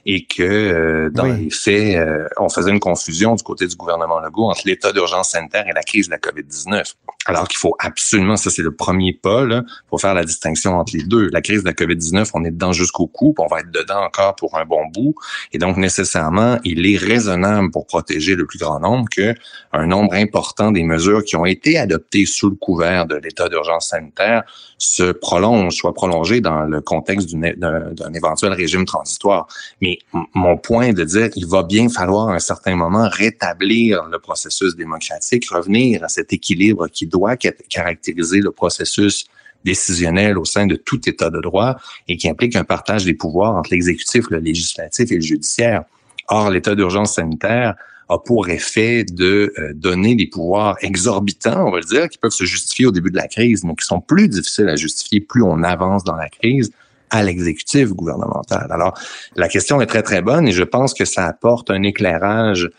et 0.06 0.26
que 0.26 0.44
euh, 0.44 1.10
dans 1.10 1.26
les 1.26 1.50
faits, 1.50 1.98
euh, 1.98 2.28
on 2.38 2.50
faisait 2.50 2.72
une 2.72 2.80
confusion 2.80 3.34
du 3.34 3.42
côté 3.42 3.66
du 3.66 3.76
gouvernement 3.76 4.20
Legault 4.20 4.50
entre 4.50 4.62
l'état 4.66 4.92
d'urgence 4.92 5.32
sanitaire 5.32 5.66
et 5.68 5.74
la 5.74 5.84
crise 5.84 6.08
de 6.08 6.12
la 6.12 6.20
COVID-19. 6.20 6.94
Alors 7.26 7.48
qu'il 7.48 7.58
faut 7.58 7.76
absolument, 7.80 8.36
ça 8.36 8.52
c'est 8.52 8.62
le 8.62 8.76
premier 8.76 9.14
pas, 9.14 9.46
là, 9.46 9.64
pour 9.90 10.02
faire 10.02 10.14
la 10.14 10.26
distinction 10.26 10.78
entre 10.78 10.96
les 10.96 11.04
deux. 11.04 11.30
La 11.30 11.42
crise 11.42 11.64
de 11.64 11.68
la 11.68 11.74
COVID-19, 11.74 12.30
on 12.34 12.44
est 12.44 12.52
dedans 12.52 12.74
jusqu'au 12.74 13.08
cou, 13.08 13.34
puis 13.34 13.44
on 13.44 13.48
va 13.48 13.62
être 13.62 13.72
dedans 13.72 14.04
encore 14.04 14.36
pour 14.36 14.58
un 14.58 14.66
bon 14.66 14.86
bout. 14.88 15.16
Et 15.54 15.58
donc, 15.58 15.78
nécessairement, 15.78 16.43
il 16.64 16.86
est 16.86 16.98
raisonnable 16.98 17.72
pour 17.72 17.86
protéger 17.86 18.36
le 18.36 18.46
plus 18.46 18.60
grand 18.60 18.80
nombre 18.80 19.06
que 19.10 19.34
un 19.72 19.86
nombre 19.88 20.14
important 20.14 20.72
des 20.72 20.84
mesures 20.84 21.24
qui 21.24 21.36
ont 21.36 21.46
été 21.46 21.78
adoptées 21.78 22.26
sous 22.26 22.50
le 22.50 22.56
couvert 22.56 23.06
de 23.06 23.16
l'état 23.16 23.50
d'urgence 23.50 23.90
sanitaire 23.90 24.44
se 24.78 25.12
prolongent, 25.12 25.76
soient 25.76 25.94
prolongées 25.94 26.42
dans 26.42 26.62
le 26.62 26.82
contexte 26.82 27.34
d'un 27.36 28.14
éventuel 28.14 28.54
régime 28.54 28.86
transitoire. 28.86 29.48
Mais 29.82 29.98
mon 30.34 30.58
point 30.58 30.94
de 30.94 31.04
dire 31.04 31.30
qu'il 31.30 31.48
va 31.48 31.64
bien 31.64 31.90
falloir 31.90 32.30
à 32.30 32.36
un 32.36 32.40
certain 32.40 32.76
moment 32.76 33.08
rétablir 33.12 34.04
le 34.12 34.20
processus 34.20 34.76
démocratique, 34.76 35.50
revenir 35.50 36.04
à 36.04 36.10
cet 36.10 36.34
équilibre 36.34 36.88
qui 36.88 37.08
doit 37.08 37.36
caractériser 37.38 38.40
le 38.40 38.52
processus 38.52 39.26
décisionnel 39.64 40.38
au 40.38 40.46
sein 40.46 40.68
de 40.68 40.76
tout 40.76 41.08
État 41.08 41.30
de 41.30 41.40
droit 41.40 41.78
et 42.08 42.18
qui 42.18 42.30
implique 42.30 42.56
un 42.56 42.64
partage 42.64 43.06
des 43.06 43.14
pouvoirs 43.14 43.56
entre 43.56 43.72
l'exécutif, 43.72 44.30
le 44.30 44.40
législatif 44.40 45.12
et 45.12 45.16
le 45.16 45.22
judiciaire. 45.22 45.84
Or, 46.30 46.50
l'état 46.50 46.76
d'urgence 46.76 47.16
sanitaire 47.16 47.76
a 48.10 48.18
pour 48.18 48.50
effet 48.50 49.04
de 49.04 49.54
euh, 49.58 49.74
donner 49.74 50.16
des 50.16 50.28
pouvoirs 50.28 50.78
exorbitants, 50.82 51.68
on 51.68 51.72
va 51.72 51.80
le 51.80 51.86
dire, 51.86 52.10
qui 52.10 52.18
peuvent 52.18 52.32
se 52.32 52.44
justifier 52.44 52.86
au 52.86 52.92
début 52.92 53.12
de 53.12 53.18
la 53.18 53.28
crise, 53.28 53.64
mais 53.64 53.76
qui 53.76 53.86
sont 53.86 54.02
plus 54.02 54.28
difficiles 54.28 54.70
à 54.70 54.76
justifier 54.76 55.22
plus 55.22 55.44
on 55.44 55.64
avance 55.64 56.04
dans 56.04 56.16
la 56.16 56.30
crise 56.30 56.72
à 57.10 57.24
l'exécutif 57.24 57.90
gouvernemental. 57.90 58.68
Alors, 58.72 58.98
la 59.36 59.48
question 59.48 59.80
est 59.82 59.86
très, 59.86 60.02
très 60.02 60.22
bonne 60.22 60.48
et 60.48 60.52
je 60.52 60.64
pense 60.64 60.94
que 60.94 61.06
ça 61.06 61.28
apporte 61.28 61.70
un 61.70 61.84
éclairage 61.84 62.70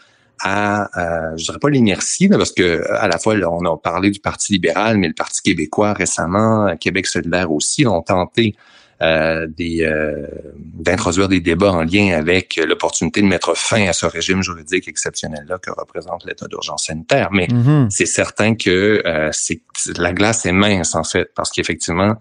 à, 0.40 0.90
euh, 0.98 1.36
je 1.36 1.44
dirais 1.44 1.60
pas 1.60 1.70
l'inertie, 1.70 2.28
parce 2.28 2.50
que 2.50 2.84
à 2.90 3.06
la 3.06 3.18
fois 3.18 3.34
on 3.34 3.64
a 3.64 3.76
parlé 3.76 4.10
du 4.10 4.18
Parti 4.18 4.54
libéral, 4.54 4.98
mais 4.98 5.06
le 5.06 5.14
Parti 5.14 5.40
québécois 5.42 5.92
récemment, 5.92 6.76
Québec 6.76 7.06
solidaire 7.06 7.52
aussi, 7.52 7.86
ont 7.86 8.02
tenté 8.02 8.56
euh, 8.56 8.73
des 9.00 9.82
euh, 9.82 10.26
d'introduire 10.56 11.28
des 11.28 11.40
débats 11.40 11.72
en 11.72 11.82
lien 11.82 12.16
avec 12.16 12.60
l'opportunité 12.64 13.20
de 13.22 13.26
mettre 13.26 13.56
fin 13.56 13.86
à 13.86 13.92
ce 13.92 14.06
régime 14.06 14.42
juridique 14.42 14.88
exceptionnel-là 14.88 15.58
que 15.58 15.70
représente 15.70 16.24
l'état 16.24 16.46
d'urgence 16.46 16.86
sanitaire. 16.86 17.30
Mais 17.32 17.46
mm-hmm. 17.46 17.90
c'est 17.90 18.06
certain 18.06 18.54
que 18.54 19.02
euh, 19.04 19.30
c'est 19.32 19.60
la 19.96 20.12
glace 20.12 20.46
est 20.46 20.52
mince 20.52 20.94
en 20.94 21.04
fait, 21.04 21.30
parce 21.34 21.50
qu'effectivement, 21.50 22.16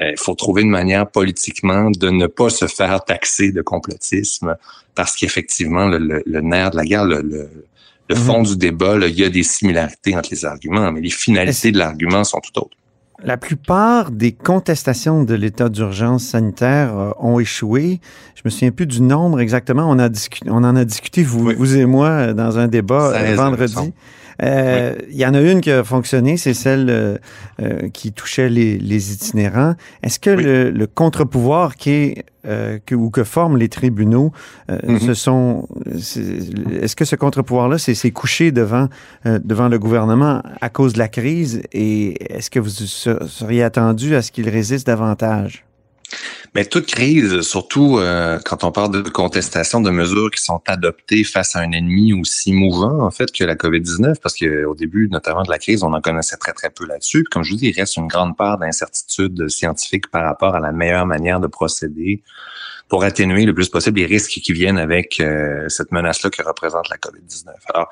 il 0.00 0.18
faut 0.18 0.34
trouver 0.34 0.62
une 0.62 0.70
manière 0.70 1.10
politiquement 1.10 1.90
de 1.90 2.10
ne 2.10 2.26
pas 2.26 2.50
se 2.50 2.66
faire 2.66 3.04
taxer 3.04 3.50
de 3.50 3.62
complotisme, 3.62 4.56
parce 4.94 5.16
qu'effectivement, 5.16 5.86
le, 5.88 6.22
le, 6.24 6.40
nerf 6.40 6.70
de 6.70 6.76
la 6.76 6.84
guerre, 6.84 7.04
le, 7.04 7.22
le 7.22 7.50
mm-hmm. 8.08 8.16
fond 8.16 8.42
du 8.42 8.56
débat, 8.56 8.96
il 9.06 9.18
y 9.18 9.24
a 9.24 9.28
des 9.28 9.42
similarités 9.42 10.16
entre 10.16 10.28
les 10.30 10.44
arguments, 10.44 10.92
mais 10.92 11.00
les 11.00 11.10
finalités 11.10 11.72
de 11.72 11.78
l'argument 11.78 12.24
sont 12.24 12.40
tout 12.40 12.60
autres. 12.60 12.76
La 13.24 13.36
plupart 13.36 14.12
des 14.12 14.30
contestations 14.30 15.24
de 15.24 15.34
l'état 15.34 15.68
d'urgence 15.68 16.22
sanitaire 16.22 16.96
euh, 16.96 17.10
ont 17.18 17.40
échoué. 17.40 18.00
Je 18.36 18.42
me 18.44 18.50
souviens 18.50 18.70
plus 18.70 18.86
du 18.86 19.02
nombre 19.02 19.40
exactement. 19.40 19.90
On, 19.90 19.98
a 19.98 20.08
on 20.46 20.62
en 20.62 20.76
a 20.76 20.84
discuté, 20.84 21.24
vous, 21.24 21.50
vous 21.56 21.76
et 21.76 21.84
moi, 21.84 22.32
dans 22.32 22.58
un 22.58 22.68
débat 22.68 23.12
euh, 23.14 23.34
vendredi. 23.34 23.92
Euh, 24.42 24.94
il 25.10 25.16
y 25.16 25.26
en 25.26 25.34
a 25.34 25.40
une 25.40 25.60
qui 25.60 25.70
a 25.70 25.82
fonctionné, 25.84 26.36
c'est 26.36 26.54
celle 26.54 26.88
euh, 26.90 27.18
euh, 27.60 27.88
qui 27.90 28.12
touchait 28.12 28.48
les, 28.48 28.78
les 28.78 29.12
itinérants. 29.12 29.74
Est-ce 30.02 30.18
que 30.18 30.30
le, 30.30 30.70
le 30.70 30.86
contre-pouvoir 30.86 31.76
qui 31.76 31.90
est 31.90 32.24
que, 32.86 32.94
ou 32.94 33.10
que 33.10 33.24
forment 33.24 33.58
les 33.58 33.68
tribunaux, 33.68 34.32
mm-hmm. 34.70 35.00
ce 35.00 35.12
sont, 35.12 35.68
est-ce 36.80 36.96
que 36.96 37.04
ce 37.04 37.14
contre-pouvoir-là 37.14 37.76
s'est 37.76 38.10
couché 38.10 38.52
devant 38.52 38.88
devant 39.26 39.68
le 39.68 39.78
gouvernement 39.78 40.42
à 40.62 40.70
cause 40.70 40.94
de 40.94 40.98
la 40.98 41.08
crise? 41.08 41.60
Et 41.72 42.32
est-ce 42.32 42.48
que 42.48 42.58
vous 42.58 42.70
seriez 42.70 43.62
attendu 43.62 44.14
à 44.14 44.22
ce 44.22 44.32
qu'il 44.32 44.48
résiste 44.48 44.86
davantage? 44.86 45.67
Mais 46.58 46.64
toute 46.64 46.86
crise, 46.86 47.42
surtout 47.42 47.98
euh, 47.98 48.40
quand 48.44 48.64
on 48.64 48.72
parle 48.72 48.90
de 48.90 49.08
contestation 49.08 49.80
de 49.80 49.90
mesures 49.90 50.28
qui 50.32 50.42
sont 50.42 50.60
adoptées 50.66 51.22
face 51.22 51.54
à 51.54 51.60
un 51.60 51.70
ennemi 51.70 52.12
aussi 52.12 52.52
mouvant, 52.52 53.00
en 53.00 53.12
fait, 53.12 53.30
que 53.30 53.44
la 53.44 53.54
COVID-19, 53.54 54.16
parce 54.20 54.34
qu'au 54.34 54.74
début, 54.74 55.08
notamment 55.08 55.44
de 55.44 55.50
la 55.50 55.58
crise, 55.58 55.84
on 55.84 55.92
en 55.92 56.00
connaissait 56.00 56.36
très, 56.36 56.52
très 56.52 56.70
peu 56.70 56.84
là-dessus. 56.84 57.22
Comme 57.30 57.44
je 57.44 57.52
vous 57.52 57.58
dis, 57.58 57.68
il 57.68 57.78
reste 57.78 57.96
une 57.96 58.08
grande 58.08 58.36
part 58.36 58.58
d'incertitude 58.58 59.48
scientifique 59.48 60.10
par 60.10 60.24
rapport 60.24 60.56
à 60.56 60.58
la 60.58 60.72
meilleure 60.72 61.06
manière 61.06 61.38
de 61.38 61.46
procéder 61.46 62.24
pour 62.88 63.04
atténuer 63.04 63.44
le 63.44 63.54
plus 63.54 63.68
possible 63.68 64.00
les 64.00 64.06
risques 64.06 64.30
qui 64.30 64.52
viennent 64.52 64.78
avec 64.78 65.20
euh, 65.20 65.68
cette 65.68 65.92
menace-là 65.92 66.30
que 66.30 66.42
représente 66.42 66.88
la 66.88 66.96
COVID-19. 66.96 67.50
Alors, 67.74 67.88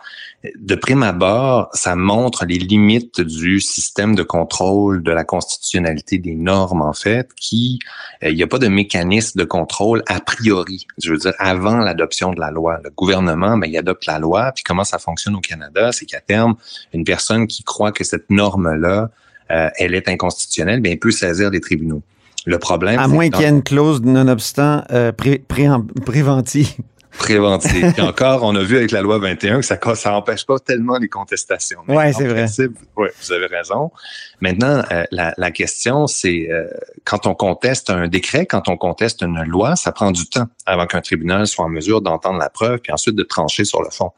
de 0.55 0.75
prime 0.75 1.03
abord, 1.03 1.69
ça 1.75 1.97
montre 1.97 2.47
les 2.47 2.59
limites 2.59 3.21
du 3.21 3.61
système 3.61 4.15
de 4.15 4.23
contrôle 4.23 5.03
de 5.03 5.13
la 5.13 5.25
constitutionnalité 5.25 6.19
des 6.19 6.35
normes, 6.35 6.81
en 6.81 6.95
fait, 6.95 7.29
qui, 7.35 7.79
euh, 8.23 8.31
il 8.31 8.37
n'y 8.37 8.43
a 8.43 8.47
pas 8.47 8.59
de 8.59 8.69
mécanisme 8.69 9.39
de 9.39 9.45
contrôle 9.45 10.03
a 10.07 10.21
priori. 10.21 10.87
Je 11.03 11.13
veux 11.13 11.19
dire, 11.19 11.35
avant 11.39 11.77
l'adoption 11.77 12.33
de 12.33 12.41
la 12.41 12.51
loi, 12.51 12.81
le 12.83 12.91
gouvernement, 12.91 13.59
ben, 13.59 13.67
il 13.67 13.77
adopte 13.77 14.07
la 14.07 14.19
loi, 14.19 14.53
puis 14.55 14.65
comment 14.65 14.85
ça 14.85 14.99
fonctionne 14.99 15.37
au 15.37 15.41
Canada, 15.41 15.93
c'est 15.93 16.07
qu'à 16.07 16.21
terme, 16.21 16.57
une 16.95 17.05
personne 17.05 17.47
qui 17.47 17.65
croit 17.65 17.93
que 17.93 18.05
cette 18.05 18.31
norme-là, 18.31 19.11
euh, 19.51 19.69
elle 19.79 19.95
est 19.95 20.09
inconstitutionnelle, 20.09 20.81
bien, 20.81 20.93
elle 20.93 20.99
peut 20.99 21.11
saisir 21.11 21.51
les 21.51 21.61
tribunaux. 21.61 22.03
Le 22.47 22.59
problème. 22.59 22.99
À 22.99 23.09
moins 23.09 23.29
qu'il 23.29 23.43
y 23.43 23.45
ait 23.45 23.49
une 23.49 23.63
clause 23.63 24.01
nonobstant 24.03 24.85
euh, 24.93 25.13
préventive. 25.13 26.73
Préventive. 27.19 27.95
Et 27.97 28.01
encore, 28.03 28.43
on 28.43 28.55
a 28.57 28.63
vu 28.63 28.77
avec 28.77 28.91
la 28.91 29.01
loi 29.01 29.19
21 29.19 29.61
que 29.61 29.67
ça 29.67 29.79
ça 29.95 30.15
empêche 30.15 30.45
pas 30.45 30.59
tellement 30.59 30.99
les 30.99 31.09
contestations. 31.09 31.81
Oui, 31.89 32.13
c'est 32.13 32.27
vrai. 32.27 32.47
Oui, 32.97 33.09
vous 33.23 33.33
avez 33.33 33.47
raison. 33.47 33.91
Maintenant, 34.41 34.83
euh, 34.93 35.05
la, 35.11 35.33
la, 35.37 35.51
question, 35.51 36.07
c'est 36.07 36.49
euh, 36.51 36.67
quand 37.05 37.27
on 37.27 37.35
conteste 37.35 37.89
un 37.89 38.07
décret, 38.07 38.45
quand 38.45 38.69
on 38.69 38.77
conteste 38.77 39.23
une 39.23 39.43
loi, 39.45 39.77
ça 39.77 39.93
prend 39.93 40.11
du 40.11 40.27
temps 40.27 40.47
avant 40.67 40.87
qu'un 40.87 41.01
tribunal 41.01 41.47
soit 41.47 41.65
en 41.65 41.71
mesure 41.71 42.03
d'entendre 42.03 42.39
la 42.39 42.51
preuve 42.51 42.81
puis 42.81 42.93
ensuite 42.93 43.15
de 43.17 43.23
trancher 43.23 43.65
sur 43.65 43.83
le 43.83 43.91
fond. 43.91 44.13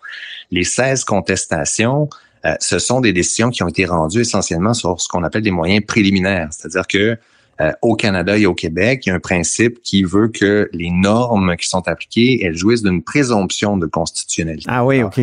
Les 0.51 0.65
16 0.65 1.05
contestations, 1.05 2.09
euh, 2.45 2.55
ce 2.61 2.79
sont 2.79 3.01
des 3.01 3.13
décisions 3.13 3.51
qui 3.51 3.63
ont 3.63 3.69
été 3.69 3.85
rendues 3.85 4.23
essentiellement 4.23 4.75
sur 4.75 5.01
ce 5.01 5.09
qu'on 5.09 5.23
appelle 5.23 5.43
des 5.43 5.51
moyens 5.51 5.85
préliminaires, 5.87 6.49
c'est-à-dire 6.51 6.87
que 6.87 7.17
euh, 7.61 7.73
au 7.83 7.97
Canada 7.97 8.39
et 8.39 8.47
au 8.47 8.55
Québec, 8.55 9.03
il 9.05 9.09
y 9.09 9.13
a 9.13 9.17
un 9.17 9.21
principe 9.21 9.83
qui 9.83 10.05
veut 10.05 10.29
que 10.29 10.69
les 10.73 10.91
normes 10.91 11.57
qui 11.57 11.69
sont 11.69 11.87
appliquées, 11.89 12.45
elles 12.45 12.57
jouissent 12.57 12.83
d'une 12.83 13.03
présomption 13.03 13.77
de 13.77 13.87
constitutionnalité. 13.87 14.67
Ah 14.69 14.85
oui, 14.85 15.03
OK. 15.03 15.21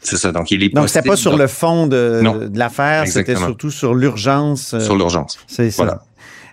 C'est 0.00 0.16
ça. 0.16 0.32
Donc, 0.32 0.50
il 0.50 0.62
est 0.62 0.68
Donc, 0.68 0.88
c'était 0.88 1.08
pas 1.08 1.16
sur 1.16 1.36
le 1.36 1.46
fond 1.46 1.86
de, 1.86 2.22
de 2.48 2.58
l'affaire, 2.58 3.06
c'était 3.06 3.36
surtout 3.36 3.70
sur 3.70 3.94
l'urgence. 3.94 4.74
Euh, 4.74 4.80
sur 4.80 4.96
l'urgence. 4.96 5.38
C'est 5.46 5.70
ça. 5.70 5.84
Voilà. 5.84 6.02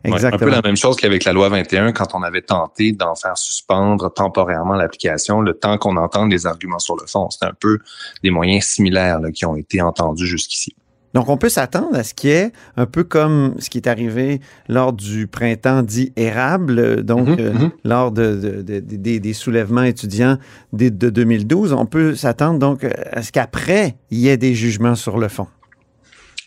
Exactement. 0.05 0.35
un 0.35 0.45
peu 0.45 0.51
la 0.51 0.61
même 0.61 0.75
chose 0.75 0.97
qu'avec 0.97 1.23
la 1.23 1.31
loi 1.31 1.47
21 1.47 1.93
quand 1.93 2.13
on 2.13 2.23
avait 2.23 2.41
tenté 2.41 2.91
d'en 2.91 3.15
faire 3.15 3.37
suspendre 3.37 4.13
temporairement 4.13 4.75
l'application 4.75 5.39
le 5.39 5.53
temps 5.53 5.77
qu'on 5.77 5.95
entende 5.95 6.29
les 6.29 6.45
arguments 6.45 6.79
sur 6.79 6.97
le 6.97 7.05
fond. 7.07 7.29
C'est 7.29 7.45
un 7.45 7.53
peu 7.57 7.79
des 8.21 8.29
moyens 8.29 8.65
similaires 8.65 9.21
là, 9.21 9.31
qui 9.31 9.45
ont 9.45 9.55
été 9.55 9.81
entendus 9.81 10.27
jusqu'ici. 10.27 10.75
Donc, 11.13 11.29
on 11.29 11.37
peut 11.37 11.49
s'attendre 11.49 11.95
à 11.95 12.03
ce 12.03 12.13
qui 12.13 12.29
est 12.29 12.51
un 12.75 12.85
peu 12.85 13.03
comme 13.03 13.55
ce 13.59 13.69
qui 13.69 13.77
est 13.77 13.87
arrivé 13.87 14.41
lors 14.67 14.93
du 14.93 15.27
printemps 15.27 15.83
dit 15.83 16.11
érable, 16.15 17.03
donc 17.03 17.27
mhm, 17.27 17.37
euh, 17.39 17.53
mhm. 17.53 17.71
lors 17.83 18.11
de, 18.11 18.63
des, 18.63 19.33
soulèvements 19.33 19.83
étudiants 19.83 20.37
de, 20.73 20.89
de 20.89 21.09
2012. 21.09 21.73
On 21.73 21.85
peut 21.85 22.15
s'attendre 22.15 22.59
donc 22.59 22.85
à 23.11 23.21
ce 23.21 23.31
qu'après, 23.31 23.95
il 24.11 24.19
y 24.19 24.29
ait 24.29 24.37
des 24.37 24.55
jugements 24.55 24.95
sur 24.95 25.17
le 25.17 25.27
fond. 25.27 25.47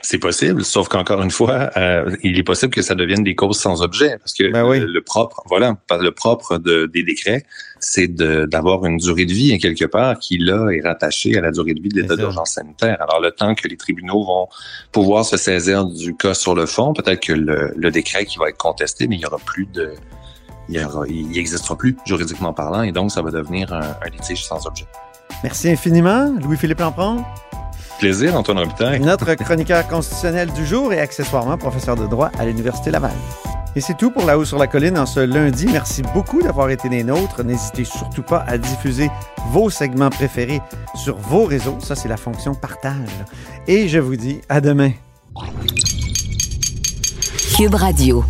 C'est 0.09 0.19
possible, 0.19 0.65
sauf 0.65 0.87
qu'encore 0.87 1.21
une 1.21 1.33
fois, 1.33 1.71
euh, 1.77 2.17
il 2.23 2.39
est 2.39 2.45
possible 2.45 2.73
que 2.73 2.81
ça 2.81 2.95
devienne 2.95 3.25
des 3.25 3.35
causes 3.35 3.59
sans 3.59 3.83
objet, 3.83 4.19
parce 4.19 4.35
que 4.35 4.53
Ben 4.53 4.65
oui. 4.65 4.79
le, 4.79 4.87
le 4.87 5.03
propre, 5.03 5.43
voilà, 5.47 5.77
le 5.91 6.13
propre 6.13 6.59
de, 6.59 6.87
des 6.87 7.03
décrets, 7.03 7.43
c'est 7.81 8.07
d'avoir 8.07 8.87
une 8.87 8.99
durée 8.99 9.25
de 9.25 9.33
vie 9.33 9.53
hein, 9.53 9.59
quelque 9.61 9.85
part 9.85 10.17
qui 10.21 10.39
là 10.39 10.69
est 10.71 10.81
rattachée 10.81 11.37
à 11.37 11.41
la 11.41 11.51
durée 11.51 11.75
de 11.75 11.83
vie 11.83 11.89
de 11.89 12.03
l'état 12.03 12.15
d'urgence 12.15 12.53
sanitaire. 12.53 12.97
Alors 13.01 13.21
le 13.21 13.33
temps 13.33 13.57
que 13.57 13.67
les 13.67 13.77
tribunaux 13.77 14.25
vont 14.25 14.47
pouvoir 14.93 15.25
se 15.25 15.37
saisir 15.37 15.85
du 15.85 16.17
cas 16.17 16.35
sur 16.35 16.55
le 16.55 16.67
fond, 16.67 16.93
peut-être 16.93 17.19
que 17.27 17.33
le, 17.33 17.73
le 17.77 17.91
décret 17.91 18.27
qui 18.27 18.39
va 18.39 18.49
être 18.49 18.59
contesté, 18.59 19.09
mais 19.09 19.17
il 19.17 19.23
y 19.23 19.27
aura 19.27 19.39
plus 19.39 19.67
de, 19.67 19.91
il 20.69 20.77
y 20.77 20.85
aura, 20.85 21.05
il 21.09 21.31
n'existera 21.31 21.77
plus 21.77 21.97
juridiquement 22.07 22.53
parlant, 22.53 22.83
et 22.83 22.93
donc 22.93 23.11
ça 23.11 23.23
va 23.23 23.33
devenir 23.33 23.73
un, 23.73 23.81
un 23.81 24.09
litige 24.13 24.45
sans 24.45 24.65
objet. 24.69 24.87
Merci 25.43 25.69
infiniment, 25.69 26.33
Louis-Philippe 26.45 26.79
Lampron, 26.79 27.25
Plaisir, 27.99 28.37
Antoine 28.37 28.59
Robitaille. 28.59 29.01
notre 29.01 29.35
chroniqueur 29.35 29.87
constitutionnel 29.89 30.53
du 30.53 30.67
jour 30.67 30.93
et 30.93 31.01
accessoirement 31.01 31.57
professeur 31.57 31.97
de 31.97 32.07
droit 32.07 32.31
à 32.39 32.45
l'Université 32.45 32.91
Laval. 32.91 33.13
Et 33.75 33.81
c'est 33.81 33.97
tout 33.97 34.11
pour 34.11 34.25
La 34.27 34.39
Haut 34.39 34.45
sur 34.45 34.59
la 34.59 34.67
Colline 34.67 34.99
en 34.99 35.07
ce 35.07 35.21
lundi. 35.21 35.67
Merci 35.71 36.03
beaucoup 36.15 36.43
d'avoir 36.43 36.71
été 36.71 36.89
des 36.89 37.05
nôtres. 37.05 37.43
N'hésitez 37.43 37.85
surtout 37.85 38.23
pas 38.23 38.45
à 38.47 38.59
diffuser 38.59 39.11
vos 39.51 39.71
segments 39.71 40.11
préférés 40.11 40.61
sur 40.95 41.17
vos 41.17 41.45
réseaux. 41.45 41.79
Ça, 41.81 41.95
c'est 41.95 42.09
la 42.09 42.17
fonction 42.17 42.55
partage. 42.55 43.09
Et 43.67 43.89
je 43.89 43.99
vous 43.99 44.17
dis 44.17 44.41
à 44.49 44.61
demain. 44.61 44.93
Cube 47.57 47.75
Radio. 47.75 48.25